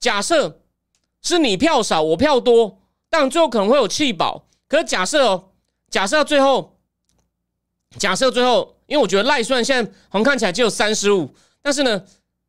[0.00, 0.60] 假设
[1.22, 4.48] 是你票少，我票多，但最后可能会有弃保。
[4.66, 5.50] 可是假设哦，
[5.88, 6.80] 假设最后，
[7.96, 12.02] 假设最后，因为我觉得赖算现在好像看起来只有三十五，但是呢，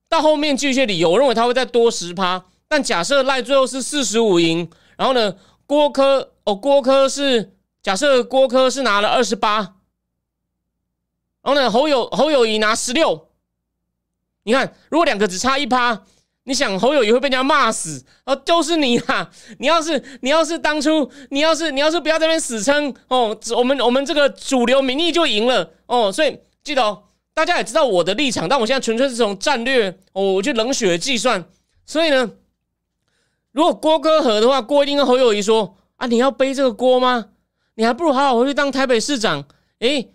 [0.09, 2.43] 到后面据一些理由，我认为他会再多十趴。
[2.67, 5.35] 但假设赖最后是四十五赢，然后呢，
[5.65, 7.53] 郭科哦，郭科是。
[7.81, 9.59] 假设郭科是拿了二十八，
[11.41, 13.29] 然后呢，侯友侯友谊拿十六，
[14.43, 16.03] 你看，如果两个只差一趴，
[16.43, 18.03] 你想侯友谊会被人家骂死？
[18.25, 19.31] 哦，就是你啊！
[19.59, 26.11] 你要是你要是当初你要是你要是不要这边死撑哦，我们我们这个主流民意就赢了哦。
[26.11, 27.03] 所以记得哦，
[27.39, 31.41] 大家也知道我的立场，但我现在纯粹是从战略哦，我去冷血计算。
[31.85, 32.31] 所以呢，
[33.53, 37.27] 如果郭哥和的话，郭一定跟侯友谊说啊，你要背这个锅吗？
[37.75, 39.45] 你还不如好好回去当台北市长，
[39.79, 40.11] 诶，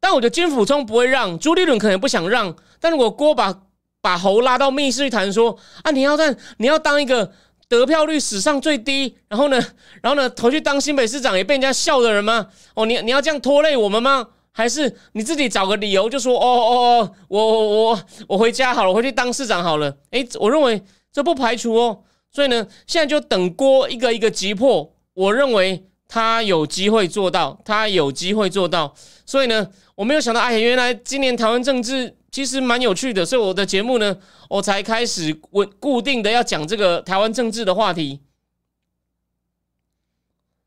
[0.00, 3.62] 但我觉得金辅聪不会让，朱立伦可能不想让，但如果郭把
[4.00, 7.30] 把侯拉到密室去谈，说啊，你要在你要当一个
[7.68, 9.64] 得票率史上最低，然后呢，
[10.02, 12.48] 然后呢，回去当新北市长也被人家笑的人吗？
[12.74, 14.30] 哦，你你要这样拖累我们吗？
[14.58, 19.96] 还是你自己找个理由就说哦哦哦，我我我我回家好了，回去当市长好了。
[20.10, 20.82] 诶，我认为
[21.12, 22.02] 这不排除哦。
[22.32, 24.92] 所以呢，现在就等郭一个一个击破。
[25.14, 28.92] 我认为他有机会做到，他有机会做到。
[29.24, 33.24] 所以呢，我没有想到，哎，原来今年台湾政治其实蛮有趣的。
[33.24, 34.16] 所以我的节目呢，
[34.50, 38.20] 我才开始稳固定的要讲这个台湾政治的话题。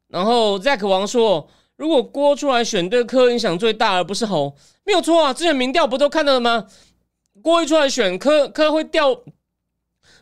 [0.08, 1.50] 然后 Zack 王说，
[1.82, 5.34] 如果郭出来选，对柯影响最大，而不是侯，没有错啊。
[5.34, 6.68] 之前民调不都看到了吗？
[7.42, 9.24] 郭一出来选，柯柯会掉。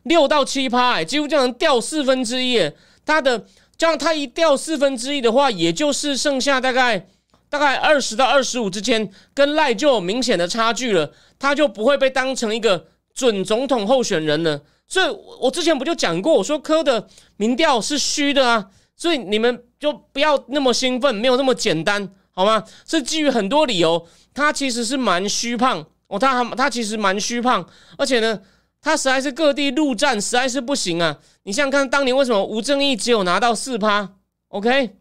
[0.03, 2.71] 六到七趴，哎，几乎这样掉四分之一。
[3.05, 3.45] 他的
[3.77, 7.05] 这样，他一掉四分之一的话，也就是剩下大概
[7.49, 11.11] 大概二十到二十五之间，跟赖就有明显的差距了。
[11.37, 14.61] 他就不会被当成一个准总统候选人了。
[14.87, 15.09] 所以，
[15.41, 17.05] 我之前不就讲过，我说柯的
[17.35, 18.69] 民调是虚的啊。
[18.95, 22.63] 所以你们就不要那么兴奋，没有那么简单，好吗？
[22.85, 27.67] 是基于很多理由，他其实是蛮虚胖哦，他还他其实蛮虚胖，
[27.97, 28.41] 而且呢。
[28.81, 31.19] 他实在是各地陆战实在是不行啊！
[31.43, 34.15] 你想想看，当年为什么吴正义只有拿到四趴
[34.47, 34.95] ？OK，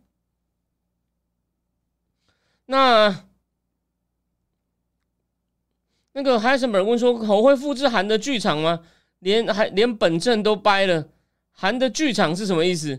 [2.67, 3.25] 那
[6.11, 8.81] 那个海森本问说：“我会复制韩的剧场吗？
[9.21, 11.11] 连还连本镇都掰了，
[11.53, 12.99] 韩的剧场是什么意思？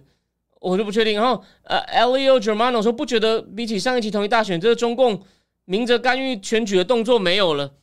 [0.60, 5.24] 我就不确定。”然后呃，Leo Germano 说：“不觉得比起上一期同一大选，这个中共
[5.66, 7.74] 明着干预选举的动作没有了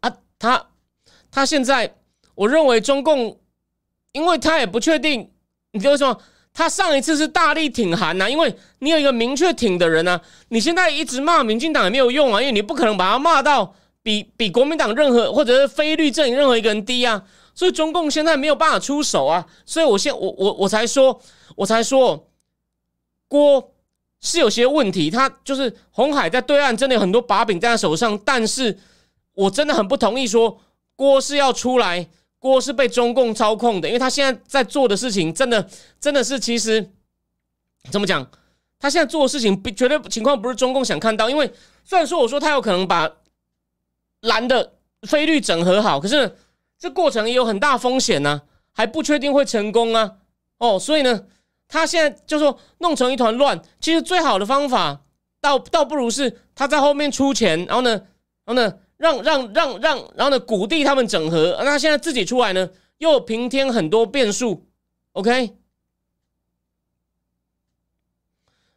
[0.00, 0.66] 啊？”他。
[1.28, 1.96] 他现在，
[2.34, 3.38] 我认为中共，
[4.12, 5.30] 因为他也不确定，
[5.72, 6.18] 你知道什么？
[6.54, 10.18] 他上一次是大力挺韩呐，因为你有一个明确挺的人呐。
[10.48, 17.22] 你现在一直骂民进党也没有用啊，因为你不可能把他骂到比比国民党任何或者是非律阵营任何一个人低啊。
[17.56, 19.44] 所以中共现在没有办法出手啊。
[19.64, 21.20] 所以我现我我我才说，
[21.56, 22.28] 我才说
[23.26, 23.72] 郭
[24.20, 28.78] 是有些问题，他就是红海在对岸真的有很多把柄在他手上，但是
[29.32, 30.60] 我真的很不同意说。
[30.98, 35.68] 锅是要出来，锅是被中共操控的，因为他现在在做的事情，真的
[36.00, 36.90] 真的是其实
[37.90, 38.26] 怎么讲？
[38.78, 41.28] 他现在做的事情，绝对情况不是中共想看到。
[41.28, 41.52] 因为
[41.84, 43.12] 虽然说我说他有可能把
[44.22, 46.34] 蓝的菲律整合好，可是
[46.86, 50.18] 这过程也有很大风险呢，还不确定会成功啊。
[50.58, 51.24] 哦，所以呢，
[51.66, 53.60] 他现在就说弄成一团乱。
[53.80, 55.00] 其实最好的方法，
[55.40, 57.90] 倒倒不如是他在后面出钱，然后呢，
[58.44, 58.78] 然后呢。
[58.98, 64.64] 让让让让，然后呢，鼓励他们整合，那现在自己出来呢，又平添很多变数。
[65.12, 65.54] OK，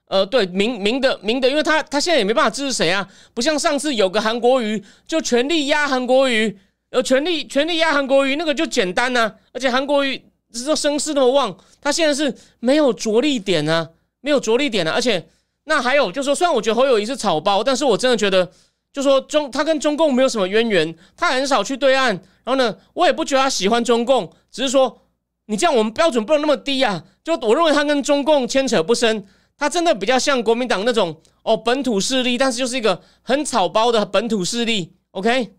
[0.07, 6.59] 呃，对，明明的明的，因为他他现在也没办法支持谁啊，不像上次有个韩国瑜就全力压韩国瑜，
[6.91, 10.21] 有，全力全力压韩国瑜，那个就简单呐，而且韩国瑜
[10.51, 13.89] 这声势那么旺，他现在是没有着力点啊，
[14.21, 15.27] 没有着力点啊，而且
[15.65, 18.51] 那还有就说，虽然我觉得侯友谊是草包，但是我真的觉得。
[18.91, 22.07] 就说中他跟中共没有什么渊源，他很少去对岸。
[22.43, 25.03] 然后呢，我也不觉得他喜欢中共，只是说
[25.45, 27.03] 你这样我们标准不能那么低啊。
[27.23, 29.23] 就我认为他跟中共牵扯不深，
[29.55, 34.91] 他真的比较像国民党那种哦本土势力，但是就是一个很草包的本土势力。
[35.11, 35.53] OK，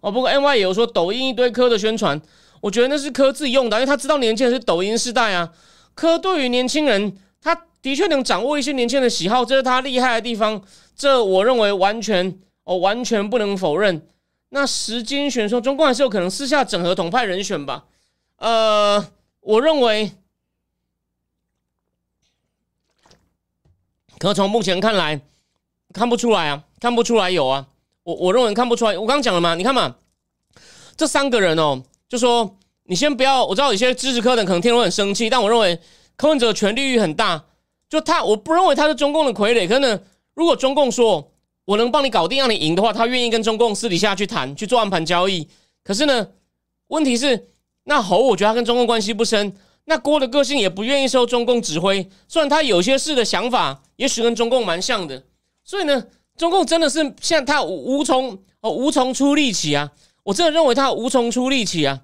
[0.00, 2.20] 哦，不过 NY 也有说抖音一堆科的宣传，
[2.60, 5.52] 我觉得那是科自己用的，因为他知道年轻人是抖音时代啊。
[5.94, 10.62] 科对于年轻人，他的确能掌握一些年轻人的喜好，这是他厉害的地方。
[10.96, 14.06] 这我认为完全哦，完全不能否认。
[14.50, 17.84] 那时间选说，中共还是有可能私下整合统派人选吧？
[18.36, 19.06] 呃，
[19.40, 20.12] 我认为，
[24.18, 25.20] 可从目前看来，
[25.92, 27.68] 看不出来啊，看不出来有啊。
[28.10, 28.98] 我我认为看不出来。
[28.98, 29.94] 我刚刚讲了嘛，你看嘛，
[30.96, 33.44] 这三个人哦，就说你先不要。
[33.44, 35.78] 我知道有些支持柯的可能听了很生气，但我认为
[36.16, 37.44] 柯文哲权力欲很大，
[37.88, 40.00] 就他，我不认为他是中共的傀儡，可能。
[40.34, 41.32] 如果中共说
[41.66, 45.46] 我能帮你搞定，让你赢的话，他愿意跟中共私底下去谈，去做暗盘交易。
[45.84, 46.28] 可是呢，
[46.88, 47.48] 问题是
[47.84, 49.54] 那侯，我觉得他跟中共关系不深。
[49.84, 55.22] 那郭的个性也不愿意受中共指挥，虽然他有些事的想法也许跟中共蛮像的。
[55.64, 56.04] 所以呢，
[56.40, 59.92] 中共真的是现在他无从哦无从出力气啊！
[60.22, 62.00] 我真的认为他无从出力气啊！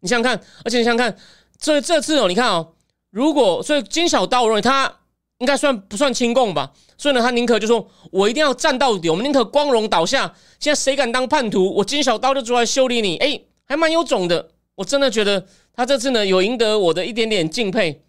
[0.00, 1.16] 你想想看，而且你想想看，
[1.56, 2.72] 这这次哦，你看哦，
[3.10, 4.96] 如果所以金小刀，我认为他。
[5.38, 6.70] 应该算不算亲共吧？
[6.98, 10.34] 所以呢，他宁可就说我一定要战到底，我们宁可光荣倒下。
[10.58, 13.16] 现在谁敢当叛徒，我金小刀就出来修理你。
[13.16, 14.50] 哎，还蛮有种的。
[14.74, 18.04] 我真的觉得他这次呢有赢得我的一点点敬佩。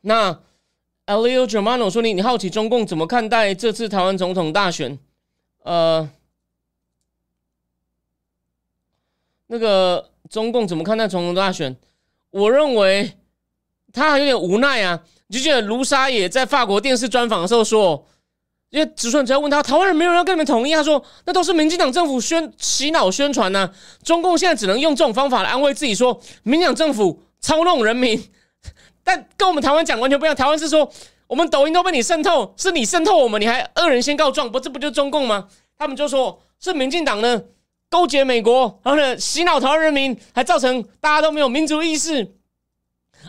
[0.00, 0.40] 那
[1.16, 4.98] Leo Germano 说你你好奇中共怎么看待这次台湾总统大选？
[5.62, 6.08] 呃，
[9.46, 11.76] 那个中共怎么看待总统大选？
[12.30, 13.12] 我认为
[13.92, 15.02] 他还有点无奈啊。
[15.28, 18.06] 你就记得卢沙野在法国电视专访的时候说，
[18.70, 23.72] 因为直顺只要问他台湾人没有人要跟你们统一，他说那都是民进党政府宣洗脑宣传呢。
[24.02, 28.22] 中共现在只能用这种方法来安慰自己，说民进党政府操弄人民。
[29.04, 30.90] 但跟我们台湾讲完全不一样，台湾是说
[31.26, 35.48] 我们抖音都被你渗透，是你渗透我们，你还恶人先告状，不这不就是中共吗？
[35.76, 37.42] 他们就说是民进党呢
[37.90, 42.34] 勾结美国，然后呢洗脑台湾人民，还造成大家都没有民族意识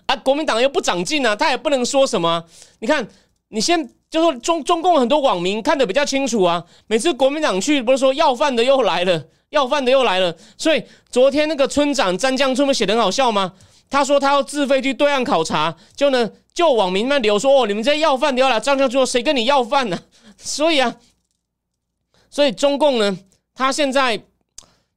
[0.06, 0.16] 啊！
[0.18, 2.44] 国民党又不长进啊，他也不能说什么。
[2.80, 3.08] 你看，
[3.50, 13.54] 你先就说中 中共很多网民看得比较清楚啊，每次国民党去不是说要饭的又来了，要饭的又来了，所以昨天那个村长詹江村不写的很好笑吗？
[13.90, 20.00] 他说他要自费去对岸考察，就呢，就网民们留说哦，你们这些要饭的要来张将军说谁跟你要饭呢？
[20.38, 20.96] 所以啊，
[22.30, 23.18] 所以中共呢，
[23.54, 24.20] 他现在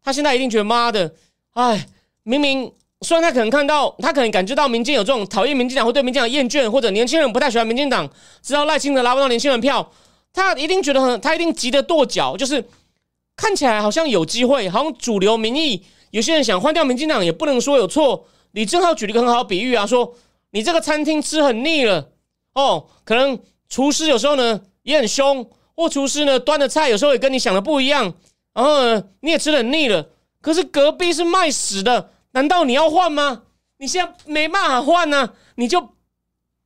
[0.03, 1.15] 他现在一定觉得妈的，
[1.53, 1.87] 哎，
[2.23, 2.73] 明明
[3.03, 8.09] 虽然他可能看到，他可能感觉到民间有这种讨厌民进党或对民进党厌倦，或者年轻人不太喜欢民进党，
[8.41, 9.93] 知道赖清德拉不到年轻人票，
[10.33, 12.67] 他一定觉得很，他一定急得跺脚，就是
[13.37, 18.27] 看起来好像有机会，好像主流民意，有些人想换掉民进党也不能说有错。
[18.57, 20.15] 李正浩举了一个很好比喻啊，说
[20.53, 22.09] 你这个餐厅吃很腻了
[22.55, 23.39] 哦，可能
[23.69, 28.15] 厨师有时候呢也很凶，或厨师呢端的菜有时候也跟你想的不一样，
[28.55, 30.09] 然后呢你也吃很腻了，
[30.41, 33.43] 可是隔壁是卖屎的，难道你要换吗？
[33.77, 35.91] 你现在没办法换呢，你就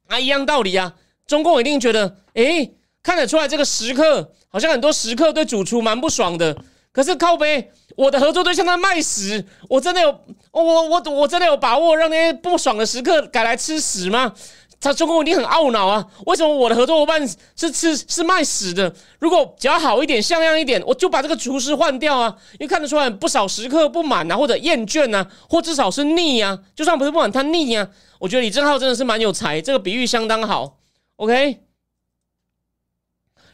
[0.06, 0.94] 啊一样道理啊，
[1.26, 2.72] 中共一定觉得，诶，
[3.02, 6.56] 看得出来这个食客好像很多食客对主厨蛮不爽的。
[6.92, 10.08] 可是靠背，我的合作对象在卖屎，我真的有
[10.52, 14.32] 我我我真的有把握让那些不爽的食客改来吃屎吗？
[14.80, 16.02] 他中共一定很懊恼啊！
[16.24, 17.20] 为什么我的合作伙伴
[17.54, 18.90] 是吃是卖屎的？
[19.18, 22.34] 如果只要好一点、像样一点，我就把这个厨师换掉啊！
[22.52, 26.58] 因为看得出来不少食客不满啊，或者厌倦啊，或至少是腻啊。
[26.74, 27.86] 就算不是不满，他腻啊。
[28.18, 30.78] 我觉得李正浩真的是蛮有才，这个比喻相当好。
[31.16, 31.60] OK。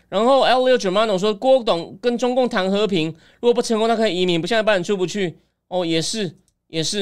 [0.09, 3.09] 然后 L 六九 Mano 说郭董跟中共谈和平，
[3.41, 4.41] 如果不成功，他可以移民。
[4.41, 5.39] 不像一般人出不去
[5.69, 6.37] 哦，也是
[6.69, 7.01] 也是。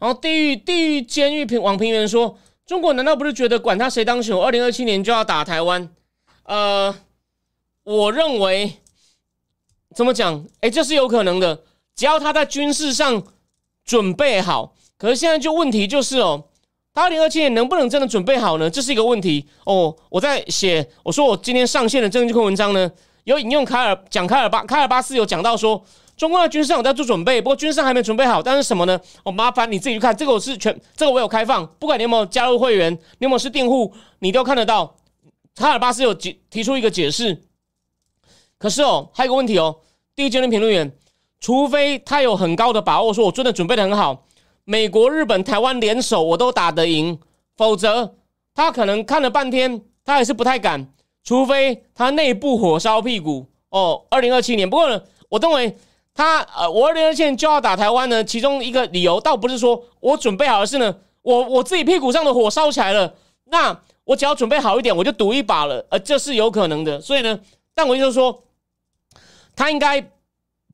[0.00, 5.88] 然后地狱地狱监狱平网平原说，中国难道不是觉得管他谁当选，二零二七年就要打台湾？
[6.44, 6.94] 呃，
[7.84, 8.74] 我认为
[9.94, 10.44] 怎么讲？
[10.60, 11.62] 哎，这是有可能的，
[11.94, 13.22] 只要他在军事上
[13.84, 14.74] 准备好。
[14.98, 16.46] 可是现在就问题就是哦。
[16.92, 18.68] 他二零二七年能不能真的准备好呢？
[18.68, 19.94] 这是一个问题哦。
[20.08, 22.90] 我在写，我说我今天上线的政治课文章呢，
[23.24, 25.84] 有引用卡尔讲卡尔巴卡尔巴斯有讲到说，
[26.16, 28.42] 中国的军事上在做准备，不过军事还没准备好。
[28.42, 29.00] 但是什么呢？
[29.22, 34.96] 我麻烦你自己去看，这个我是全，这个我有开放，不管你有没有加入会员，你有没有是订户，你都看得到。
[35.54, 37.44] 卡尔巴斯有解提出一个解释。
[38.58, 39.76] 可是哦，还有个问题哦，
[40.16, 40.92] 第一阶段评论员，
[41.38, 44.26] 除非他有很高的把握，说我真的准备的很好。
[44.70, 47.18] 美国、日本、台湾联手，我都打得赢。
[47.56, 48.14] 否则，
[48.54, 50.86] 他可能看了半天，他还是不太敢。
[51.24, 54.06] 除非他内部火烧屁股哦。
[54.10, 55.76] 二零二七年，不过呢，我认为
[56.14, 58.22] 他呃，我二零二七年就要打台湾呢。
[58.22, 63.12] 其中一个理由，倒不是说我准备好，而是呢，我我自己屁股上的火烧起来了。
[63.46, 65.84] 那我只要准备好一点，我就赌一把了。
[65.90, 67.00] 呃，这是有可能的。
[67.00, 67.40] 所以呢，
[67.74, 68.44] 但我就是说，
[69.56, 70.00] 他应该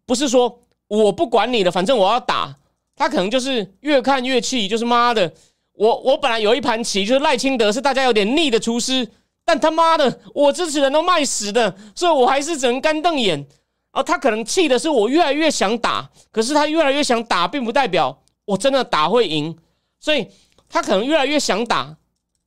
[0.04, 2.54] 不是说我不管你的，反正我要打。
[2.96, 5.32] 他可能就是越看越气，就是妈的，
[5.74, 9.06] 我我本来有一盘棋，就是赖清德是大家有点腻的厨师，
[9.44, 13.46] 但他妈的，我支持人都卖死的，所以我还是只能干瞪眼。
[13.90, 19.56] 啊，他可能气的是我越来越想打，可是他越来越想打，并不代表我真的打会赢，
[20.00, 20.28] 所以
[20.68, 21.96] 他可能越来越想打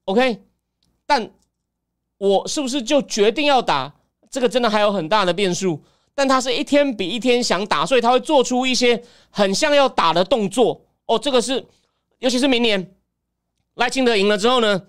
[0.05, 0.43] ，OK，
[1.07, 1.31] 但
[2.19, 3.93] 我是不是就决定要打？
[4.29, 5.81] 这个真的还有很大的变数。
[6.19, 10.81] 但他是一天比一天想打，所以他会做出一些很像要打的动作。
[11.05, 11.65] 哦，这个是，
[12.17, 12.93] 尤其是明年
[13.75, 14.81] 赖清德赢了之后呢，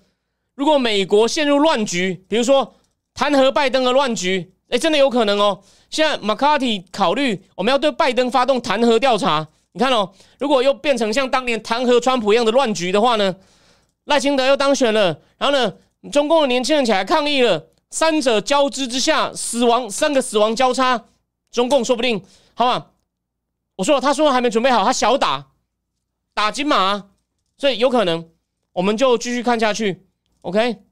[0.57, 2.75] 如果美国陷入乱局，比如说
[3.15, 5.63] 弹劾拜登的乱局，哎，真的有可能哦。
[5.89, 10.11] 现在 McCarthy 考虑我们要对拜登发动弹劾调查，你看哦，
[10.41, 13.37] 如果又变成像当年弹劾川普一样的乱局的话呢，
[14.07, 15.75] 赖清德又当选了，然后呢，
[16.11, 21.05] 中共的年轻人起来抗议了，三者交织之下，死亡三个死亡交叉。
[21.51, 22.25] 中共说不定，
[22.55, 22.93] 好吧？
[23.77, 25.53] 我说了，他说还没准备好，他小打
[26.35, 27.11] 打金马，
[27.57, 28.31] 所以有可能，
[28.73, 30.07] 我们就继续看下去
[30.43, 30.83] ，OK。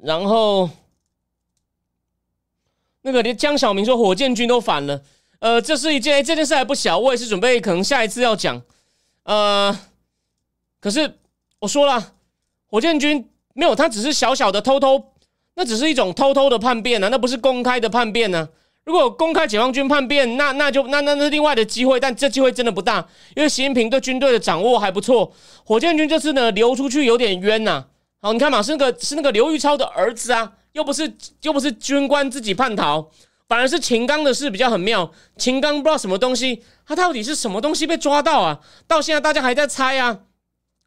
[0.00, 0.70] 然后
[3.02, 5.02] 那个连江小明说火箭军都反了，
[5.40, 8.62] 呃，这是一件这件事还不小，我也是准备可能下一次要讲，
[9.24, 9.76] 呃，
[10.80, 11.18] 可是
[11.58, 12.14] 我说了，
[12.66, 15.13] 火箭军没有，他只是小小的偷偷，
[15.56, 18.48] 那只是一种偷偷的叛变呢，那不是公开的叛变呢。
[18.84, 25.32] 如果公开解放军叛变，那那就那那那另外的机会，但这机会真的不大，因为习近平对军队的掌握还不错。
[25.64, 27.86] 火箭军这次呢流出去有点冤呐。
[28.20, 31.10] 好，你看嘛，是那个是那个刘玉超的儿子啊，又不是
[31.42, 33.08] 又不是军官自己叛逃，
[33.48, 35.10] 反而是秦刚的事比较很妙。
[35.38, 38.60] 秦刚不知道什么东西，他到底是什么东西被抓到啊？
[38.86, 40.18] 到现在大家还在猜啊。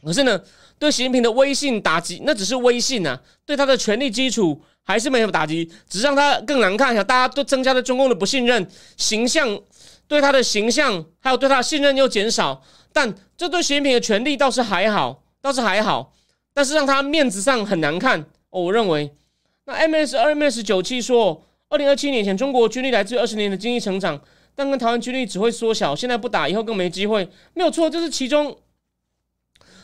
[0.05, 0.39] 可是呢，
[0.79, 4.61] 对习近平的威信打击，那只是威信啊，对他的权力基础。
[4.89, 7.03] 还是没有打击，只让他更难看下。
[7.03, 8.65] 大家都增加了中共的不信任，
[8.95, 9.59] 形象
[10.07, 12.63] 对他的形象还有对他的信任又减少。
[12.93, 16.13] 但这对习近平的权力倒是还好，倒是还好。
[16.53, 18.27] 但是让他面子上很难看。
[18.49, 19.13] 我认为
[19.65, 24.17] 那 M S 二 M S 九七说，二零二七年前中国军力来自于二十年的经济成长，
[24.55, 25.93] 但跟台湾军力只会缩小。
[25.93, 27.29] 现在不打，以后更没机会。
[27.53, 28.57] 没有错，这是其中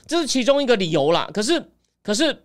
[0.07, 1.29] 这是其中一个理由啦。
[1.33, 2.43] 可是可是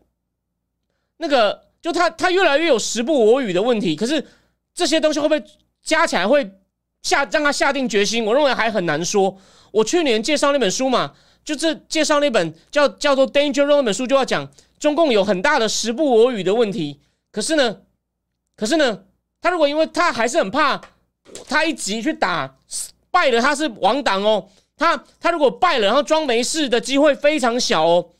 [1.16, 1.66] 那个。
[1.80, 3.94] 就他，他越来越有时不我与的问题。
[3.94, 4.26] 可是
[4.74, 5.40] 这些东西会不会
[5.80, 6.50] 加起来会
[7.02, 8.24] 下让他下定决心？
[8.24, 9.38] 我认为还很难说。
[9.70, 14.50] 我去年介绍那本书嘛，就是介绍那本叫叫做《Danger》那本书，就要讲
[14.80, 16.98] 中共有很大的时不我与的问题。
[17.30, 17.82] 可是呢，
[18.56, 19.04] 可是呢，
[19.40, 20.80] 他如果因为他还是很怕，
[21.46, 22.56] 他一急去打
[23.12, 24.48] 败了，他是亡党哦。
[24.78, 28.10] 他他如果败了，然后装没事的机会非常小哦。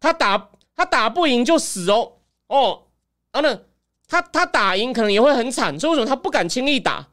[0.00, 2.12] 他打他打不赢就死哦
[2.48, 2.82] 哦。
[3.32, 3.60] 然后呢，
[4.08, 7.08] 他他打赢可能也会很惨，所以为什么他不敢轻易打？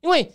[0.00, 0.32] 因为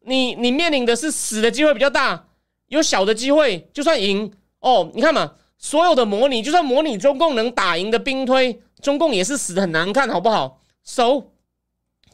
[0.00, 2.26] 你你面临的是死的机会比较大，
[2.68, 4.90] 有小的机会就算赢哦。
[4.94, 11.28] 你看嘛，所有的模拟，就算模拟中共能打赢的兵推，中共也是死的很难看，好不好？So，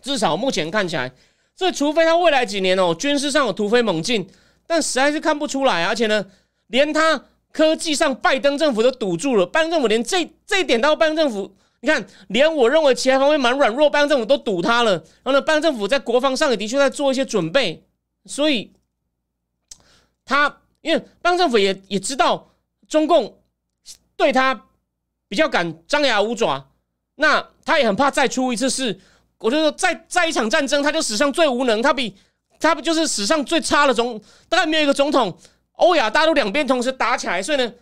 [0.00, 1.12] 至少目前看起来，
[1.56, 4.28] 所以除非他未来几年哦军事上有突飞猛进，
[4.70, 5.84] 但实在是看不出来。
[5.84, 6.24] 而且呢，
[6.68, 11.56] 连他科技上拜登政府都堵住了，拜登政府连这这一点到拜登政府。
[11.80, 14.92] 你看，连我认为其他方面蛮软弱，拜登政府都堵他了。
[14.92, 17.84] 然后呢，拜登政府在国防上也的确在做一些准备，
[18.26, 18.72] 所以
[20.24, 22.52] 他因为拜登政府也也知道
[22.86, 23.40] 中共
[24.14, 24.66] 对他
[25.28, 26.70] 比较敢张牙舞爪，
[27.16, 29.00] 那他也很怕再出一次事。
[29.38, 32.14] 我就说，再再一场战争，他就史上最无能，他比
[32.60, 35.36] 他不就是史上最差的总，大概没有一个总统，
[35.72, 37.72] 欧亚大陆两边同时打起来，所以呢。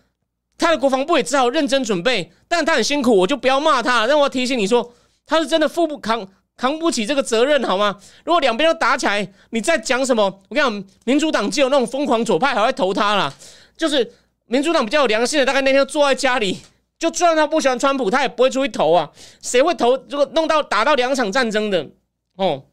[0.61, 4.09] 他的国防部也只好认真准备，但他很辛苦，我就不要骂他。
[4.09, 4.93] 让我提醒你说，
[5.25, 6.27] 他是真的负不扛
[6.57, 7.97] 扛不起这个责任，好吗？
[8.25, 10.25] 如果两边都打起来，你再讲什么？
[10.49, 13.33] 我跟你讲，民主党既有那种疯狂左派，还会投他啦。
[13.77, 14.13] 就是
[14.47, 16.59] 民主党比较有良心的，大概那天坐在家里，
[16.99, 19.09] 就算他不喜欢川普，他也不会出去投啊。
[19.41, 19.97] 谁会投？
[20.09, 21.89] 如果弄到打到两场战争的，
[22.35, 22.65] 哦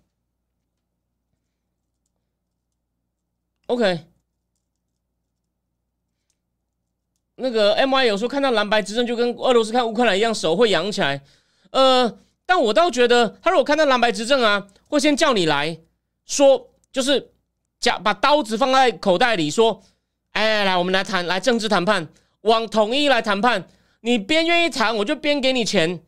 [3.67, 4.05] ，OK。
[7.37, 11.21] 那个 M I 有时候看到蓝白执政，就跟俄罗斯看乌克兰一样，手会扬起来。
[11.71, 15.77] 呃，但我倒觉得，他如果看到蓝白执政啊，会先叫你来
[16.25, 17.31] 说，就是
[17.79, 19.83] 讲把刀子放在口袋里，说
[20.31, 22.07] ：“哎，来，我们来谈，来政治谈判，
[22.41, 23.67] 往统一来谈判。
[23.99, 25.89] 你边愿意谈，我就边给你钱。
[25.89, 25.99] 然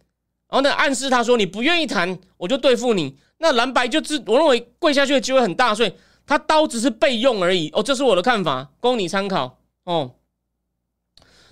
[0.52, 3.18] 后呢，暗示他说你不愿意谈，我就对付你。
[3.40, 5.92] 那蓝白就自我认为跪下去的机会很大，所以
[6.28, 7.72] 他刀只是备用而已。
[7.74, 9.58] 哦，这是我的看法，供你参考。
[9.86, 10.12] 哦。”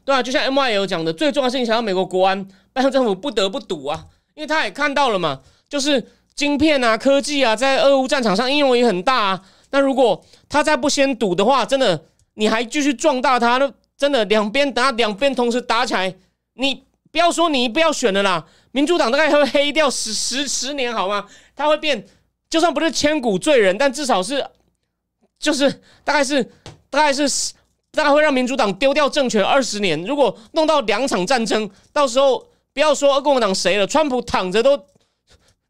[0.05, 4.05] 对啊，就像 M Y L 讲的，最重要的事情想要美国国安，拜登政府不得不赌啊，
[4.35, 9.41] 因为他也看到了嘛，就是晶片啊、科技啊，在俄乌战场上应用也很大啊。
[9.71, 12.05] 那如果他再不先赌的话，真的
[12.35, 16.15] 你还继续壮大他，那真的两边打两边同时打起来，
[16.53, 21.25] 你不要说你不要选了啦，民主党大概会黑掉十十十年好吗？
[21.55, 22.05] 他会变，
[22.47, 24.45] 就算不是千古罪人，但至少是
[25.45, 26.43] 就是大概是
[26.89, 27.53] 大概是。
[27.97, 30.03] 大概会让民主党丢掉政权二十年。
[30.03, 34.77] 如果弄到两场战争，到时候不要说共和党谁了，川普躺着都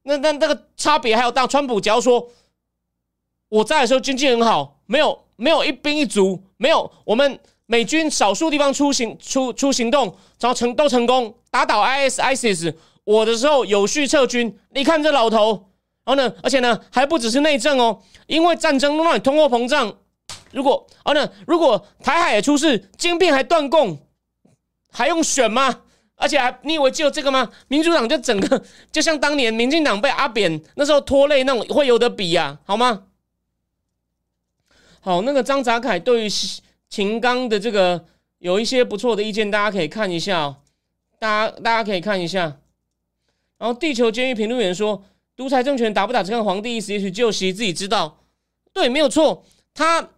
[0.02, 1.46] 那那那个差别还有大。
[1.46, 2.28] 川普只要说
[3.48, 10.06] 我在的时候经济很好，没有 没有一兵一卒，没有我们美军少数地方出行出出行动，
[10.40, 12.74] 然后成都成功打倒 IS ISIS。
[13.04, 15.70] 我的时候有序撤军，你看这老头，
[16.06, 19.94] 然后呢，而且呢还不只是内政哦，因为战争让你通货膨胀。
[20.52, 23.98] 如果哦呢，如果台海也出事，晶片还断供，
[24.92, 25.82] 还用选吗？
[26.16, 27.52] 而且还你以为只有这个吗？
[27.68, 33.04] 民主党就整个 就像当年民进党被阿扁那时候拖累那种，会有的比呀，好吗？
[35.02, 36.30] 好，那个张泽凯对于
[36.88, 38.06] 秦刚的这个
[38.38, 40.56] 有一些不错的意见，大家可以看一下哦。
[41.20, 42.58] 大家大家可以看一下。
[43.58, 45.04] 然后地球监狱评论员说，
[45.36, 48.20] 独裁政权打不打，只看皇帝意思，也许就习自己知道。
[48.74, 50.10] 对，没有错，他。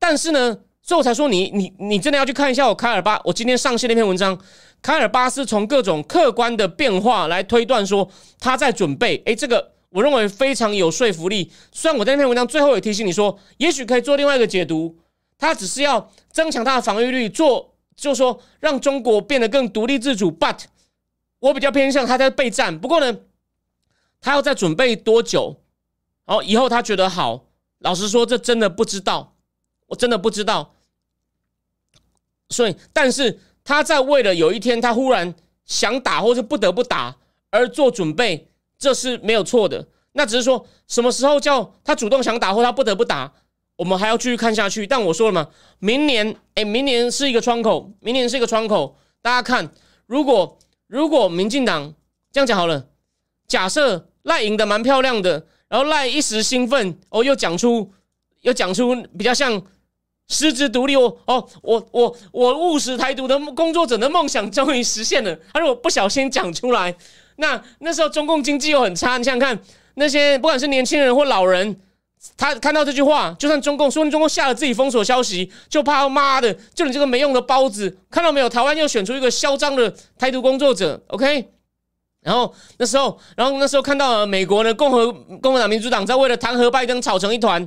[0.00, 4.38] 但是呢，所以我才说你你你真的要去看一下我凯尔巴，我今天上线那篇文章，
[4.80, 11.50] 凯尔巴斯从各种客观的变化来推断说他在准备，诶，这个我认为非常有说服力。
[11.72, 14.96] 虽然我在那篇文章最后也提醒你说，也许可以做另外一个解读，
[15.36, 20.30] 他只是要增强他的防御率，做就说让中国变得更独立自主。
[20.30, 20.60] But
[21.40, 23.18] 我比较偏向他在备战，不过呢，
[24.20, 25.60] 他要再准备多久？
[26.24, 27.46] 然后以后他觉得好，
[27.78, 29.34] 老实说，这真的不知道，
[29.86, 30.74] 我真的不知道。
[32.50, 37.16] 所以，但是他在为了有一天他忽然想打，或是不得不打
[37.50, 39.86] 而做准备，这是没有错的。
[40.12, 43.32] 那只是说什么时候叫他主动想打，或他不得不打，
[43.76, 44.86] 我们还要继续看下去。
[44.86, 45.48] 但我说了嘛，
[45.78, 48.96] 明年，哎，明年是一个窗口，明年是一个窗口。
[49.22, 49.70] 大家看，
[50.06, 51.94] 如果如果民进党
[52.32, 52.88] 这样讲好了，
[53.48, 55.46] 假设赖赢的蛮漂亮的。
[55.68, 57.92] 然后赖一时兴奋，哦，又讲出，
[58.40, 59.62] 又讲出比较像
[60.28, 65.38] 失之独立哦哦，我我我务实台独的工作者的梦想终于实现了。
[65.52, 66.96] 他如果不小心讲出来，
[67.36, 69.18] 那那时候中共经济又很差。
[69.18, 69.62] 你想想看，
[69.96, 71.78] 那些不管是年轻人或老人，
[72.38, 78.48] 他看到这句话，就算中共说中共下了自己封锁消息，就怕他妈的，就你这个没用的包子，看到没有？
[78.48, 81.50] 台湾又选出一个嚣张的台独工作者，OK。
[82.28, 85.10] 然后那时候，然后那时候看到美国呢，共和
[85.40, 87.66] 共和党、民主党在为了弹劾拜登吵成一团。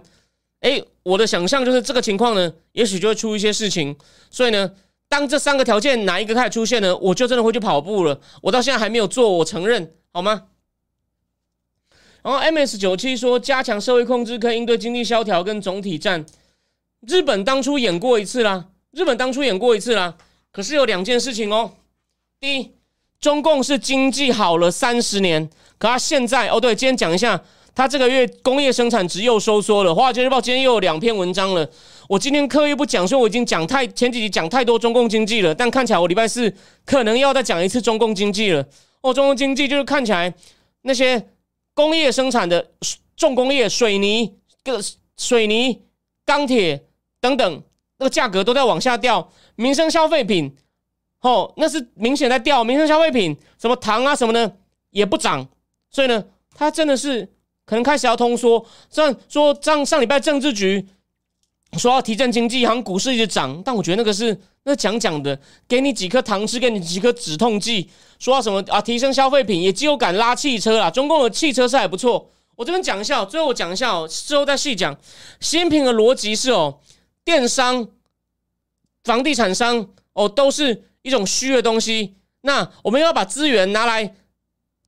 [0.59, 3.97] 哎，我的想象就是这个情况呢，也许就会出一些事情。
[4.29, 4.71] 所以呢，
[5.09, 8.21] 当这三个条件哪一个开始出现呢，我就真的会去跑步了。
[8.43, 10.43] 我到现在还没有做，我承认，好吗？
[12.21, 16.23] 然后 MS 九七说，加强社会控制可以应对经济萧条跟总体战。
[17.07, 20.15] 日本当初演过一次啦，日本当初演过一次啦。
[20.51, 21.71] 可是有两件事情哦，
[22.39, 22.75] 第一。
[23.21, 25.47] 中共是经济好了三十年，
[25.77, 27.39] 可他现在哦，对，今天讲一下，
[27.75, 29.93] 他这个月工业生产值又收缩了。
[29.93, 31.69] 华尔街日报今天又有两篇文章了。
[32.09, 36.51] 我今天刻意不讲，说我已经讲太前几集讲太多中共经济了，但看起来我礼拜四
[36.83, 38.65] 可能要再讲一次中共经济了。
[39.01, 40.33] 哦，中共经济就是看起来
[40.81, 41.29] 那些
[41.75, 42.71] 工业生产的
[43.15, 44.81] 重工业、水泥、个
[45.15, 45.79] 水泥、
[46.25, 46.85] 钢铁
[47.21, 47.63] 等等，
[47.99, 50.55] 那个价格都在往下掉，民生消费品。
[51.21, 54.57] 哦，那是明显在掉，民生消费品什么糖啊什么的
[54.89, 55.47] 也不涨，
[55.91, 56.23] 所以呢，
[56.55, 57.23] 它真的是
[57.63, 58.65] 可能开始要通缩。
[58.89, 60.87] 像说上上礼拜政治局
[61.77, 70.89] 说要提振经济，好像股市一直涨，但我觉得那个是那讲讲的，给你几颗糖吃，给你几颗止痛剂，说要什么啊提升消费品，也只有敢拉汽车啦。
[70.89, 72.31] 中共的汽车是还不错。
[72.55, 74.97] 我这边讲一下，最后我讲一下哦，之后再细讲。
[75.39, 76.79] 新品的逻辑是哦，
[77.23, 77.87] 电商、
[79.03, 80.85] 房地产商哦都是。
[81.01, 84.15] 一种虚的东西，那我们要把资源拿来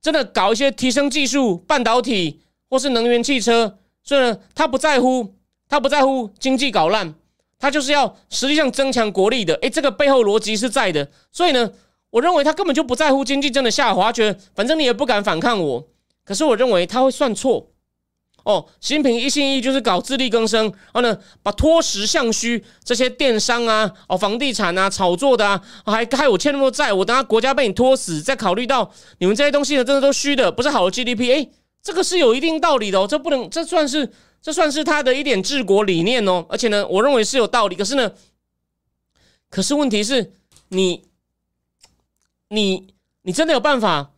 [0.00, 5.34] 真的搞一些提升技术、半导体或是能源汽车，所以呢，他不在乎，
[5.68, 7.14] 他不在乎经济搞烂，
[7.58, 9.54] 他就是要实际上增强国力的。
[9.56, 11.72] 诶，这个背后逻辑是在的，所以呢，
[12.10, 15.88] 我认为他根本就不在乎经济真的下滑，觉得反正你也不敢反抗我。
[16.24, 17.70] 可是我认为他会算错。
[18.44, 31.32] 哦，新品一心一意就是搞自力更生，然后呢，把脱实向虚这些电商啊、哦房地产啊、炒作的啊，还害我欠那么多债，我等下国家被你拖死，再考虑到你们这些东西呢，真的都虚的，不是好的 GDP。
[31.32, 31.48] 哎，
[31.82, 37.74] 这个是有一定道理的哦，这不能，这算是这算是他的一点治国理念哦，而且呢，我认为是有道理。
[37.74, 38.12] 可是呢，
[39.48, 40.34] 可是问题是，
[40.68, 41.02] 你
[42.48, 42.88] 你
[43.22, 44.10] 你真的有办法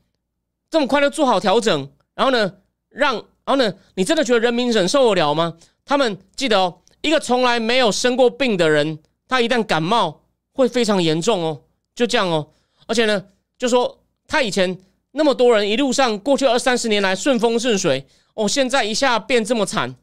[0.69, 2.55] 这么快的做好调整，然后呢，
[2.89, 3.23] 让。
[3.47, 3.73] 然后呢？
[3.95, 5.55] 你真的觉得人民忍受得了吗？
[5.85, 10.23] 他们记得哦，一个从来没有生过病的人，他一旦感冒
[10.53, 11.63] 会非常严重哦，
[11.95, 12.49] 就这样哦。
[12.89, 13.25] 而且呢，
[13.57, 14.77] 就说他以前
[15.13, 18.05] 那么多人一路上过去二三十年来顺风顺水
[18.35, 19.95] 哦，现在一下变这么惨，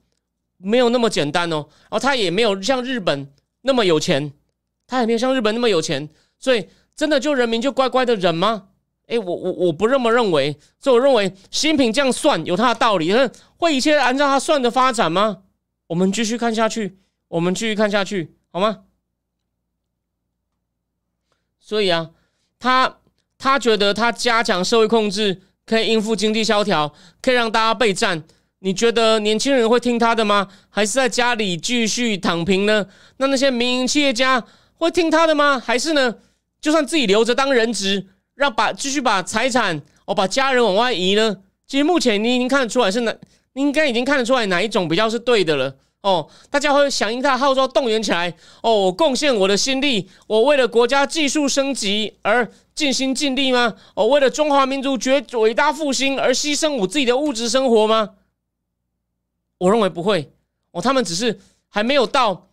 [0.57, 1.67] 没有那么简单哦。
[1.81, 3.27] 然后他也没有像日本
[3.63, 4.31] 那么有钱，
[4.87, 6.07] 他也没有像日本那么有钱，
[6.39, 8.69] 所以真的就人民就乖乖的忍吗？
[9.07, 15.43] 哎，我我我不这么认为，所以我认为新品这样算有它的道理，但会一切按照它算的发展吗？
[15.87, 16.97] 我们继续看下去，
[17.27, 18.83] 我们继续看下去，好吗？
[21.59, 22.11] 所以啊，
[22.57, 22.97] 他
[23.37, 28.23] 他觉得他加强社会控制可以应付经济萧条，可以让大家备战。
[28.59, 30.47] 你觉得年轻人会听他的吗？
[30.69, 32.87] 还是在家里继续躺平呢？
[33.17, 34.43] 那那些民营企业家
[34.75, 35.59] 会听他的吗？
[35.59, 36.15] 还是呢？
[36.61, 38.07] 就算自己留着当人质？
[38.43, 41.37] 让把继续把财产哦，把家人往外移呢？
[41.65, 43.15] 其实目前你已经看得出来是哪，
[43.53, 46.29] 应该已经看得出来哪一种比较是对的了哦。
[46.49, 53.75] 大家会响应他号召，动员起来哦，我贡献我的心力，我为了国家技术升级而尽心尽力吗？
[53.95, 58.09] 哦，为了中华民族绝伟大复兴而牺牲我自己的物质生活吗？
[59.59, 60.33] 我认为不会
[60.71, 61.39] 哦，他们只是
[61.69, 62.49] 还没有到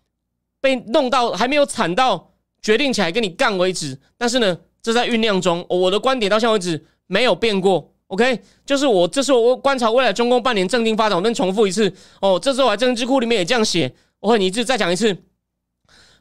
[0.61, 2.31] 被弄到还没有惨到
[2.63, 3.99] 决定起来跟你干为止。
[4.17, 5.65] 但是呢，这在酝酿中。
[5.69, 7.93] 我的观点到现在为止没有变过。
[8.09, 12.39] OK，就是我这是我观察未来中共半年政经发展，我再重复一次哦。
[12.43, 14.65] 这次我在政治库里面也这样写，我很一致。
[14.65, 15.17] 再讲一次，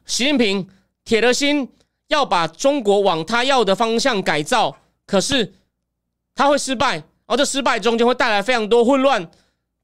[0.06, 0.68] 习近平
[1.04, 1.68] 铁了心
[2.06, 5.52] 要把中国往他要的方向改造，可是
[6.36, 9.28] 他会失败，而这失败中间会带来非常多混乱，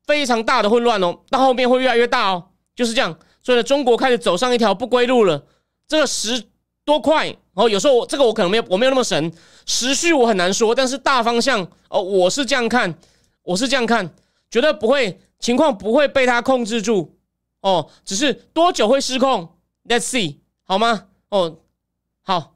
[0.07, 1.19] 非常大的混乱哦。
[1.29, 3.19] 到后面会越来越大哦，就是这样。
[3.43, 5.45] 所以呢，中国开始走上一条不归路了。
[5.89, 6.45] 这个时
[6.87, 7.37] 多快。
[7.53, 9.33] 哦，有时候这个我可能没有我没有那么神，
[9.65, 12.95] 时序我很难说，但是大方向哦，我是这样看，
[13.43, 14.15] 我是这样看，
[14.51, 17.17] 绝对不会情况不会被他控制住
[17.63, 19.57] 哦，只是多久会失控
[19.89, 21.07] ？Let's see，好吗？
[21.31, 21.59] 哦，
[22.23, 22.55] 好，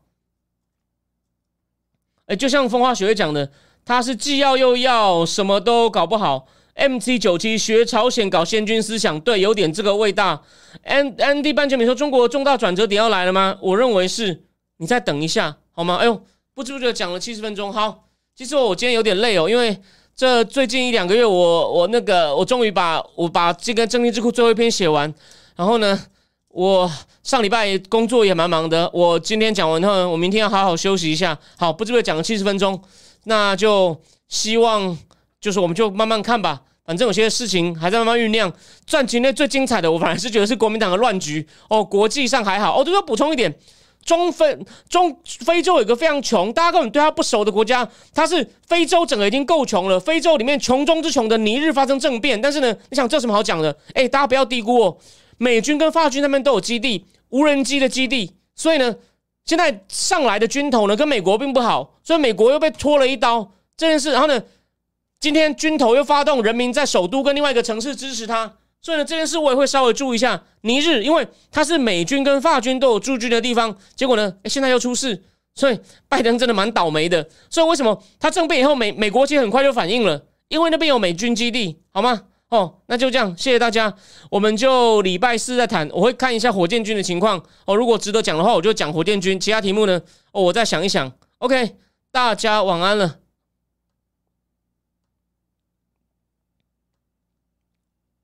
[2.27, 3.51] 哎，就像风花雪月讲的，
[3.85, 6.47] 他是既要又要，什么都搞不好。
[6.75, 10.43] M C 九七学朝鲜搞先军思想，对，有点这个味道。
[10.83, 13.57] N N D 半球米说中国重大转折点要来了吗？
[13.61, 14.45] 我认为是。
[14.83, 15.97] 你再等一下好吗？
[15.97, 16.23] 哎呦，
[16.55, 17.71] 不知不觉讲了七十分钟。
[17.71, 19.79] 好，其实我今天有点累哦，因为
[20.17, 25.13] 这最近一两个月，我我那个我终于把我把这个正经智库最后一篇写完。
[25.55, 26.03] 然后呢，
[26.49, 26.91] 我
[27.23, 28.91] 上礼拜工作也蛮忙的。
[28.95, 31.39] 我今天讲完后，我明天要好好休息一下。
[31.59, 32.83] 好，不知不觉讲了七十分钟，
[33.25, 34.97] 那就希望
[35.41, 36.61] 就是我们就慢慢看吧。
[36.85, 38.53] 反正有些事情还在慢慢酝酿。
[38.85, 41.85] 战局内最精彩的，我反而是觉得是国民党的乱局哦。
[41.85, 43.55] 国际上还好哦，都要补充一点。
[44.03, 44.59] 中非
[44.89, 50.01] 中非洲有个非常穷，大家根本对他不熟的国家，它是非洲整个已经够穷了。
[50.01, 53.77] 非洲里面穷中之穷的尼日发生政变，但是呢，你想这有什么好讲的？
[53.93, 54.97] 哎，大家不要低估哦，
[55.37, 58.97] 美军跟法军那边都有基地，无人机的基地，所以呢，
[59.45, 64.13] 现在上来的军头呢跟美国并不好，所以美国又被拖了一刀这件事。
[64.13, 64.43] 然后呢，
[65.21, 68.51] 今天军头又发动人民在首都跟另外一个城市支持他。
[68.81, 73.77] 所以呢，这件事我也会稍微注意一下尼日，因为它是美军跟法军都有驻军的地方。
[73.95, 75.23] 结果呢，现在又出事，
[75.55, 75.79] 所以
[76.09, 77.29] 拜登真的蛮倒霉的。
[77.51, 82.23] 所以为什么他政变以后，美美国其实很快就反应了，因为那边有美军基地，好吗？
[82.49, 83.95] 哦，那就这样，谢谢大家，
[84.31, 85.87] 我们就礼拜四再谈。
[85.93, 89.39] 我会看一下火箭军的情况哦，如果值得讲的话，我就讲火箭军。
[89.39, 90.01] 其他题目呢，
[90.33, 91.13] 哦，我再想一想。
[91.39, 91.77] OK，
[92.11, 93.17] 大家晚安了。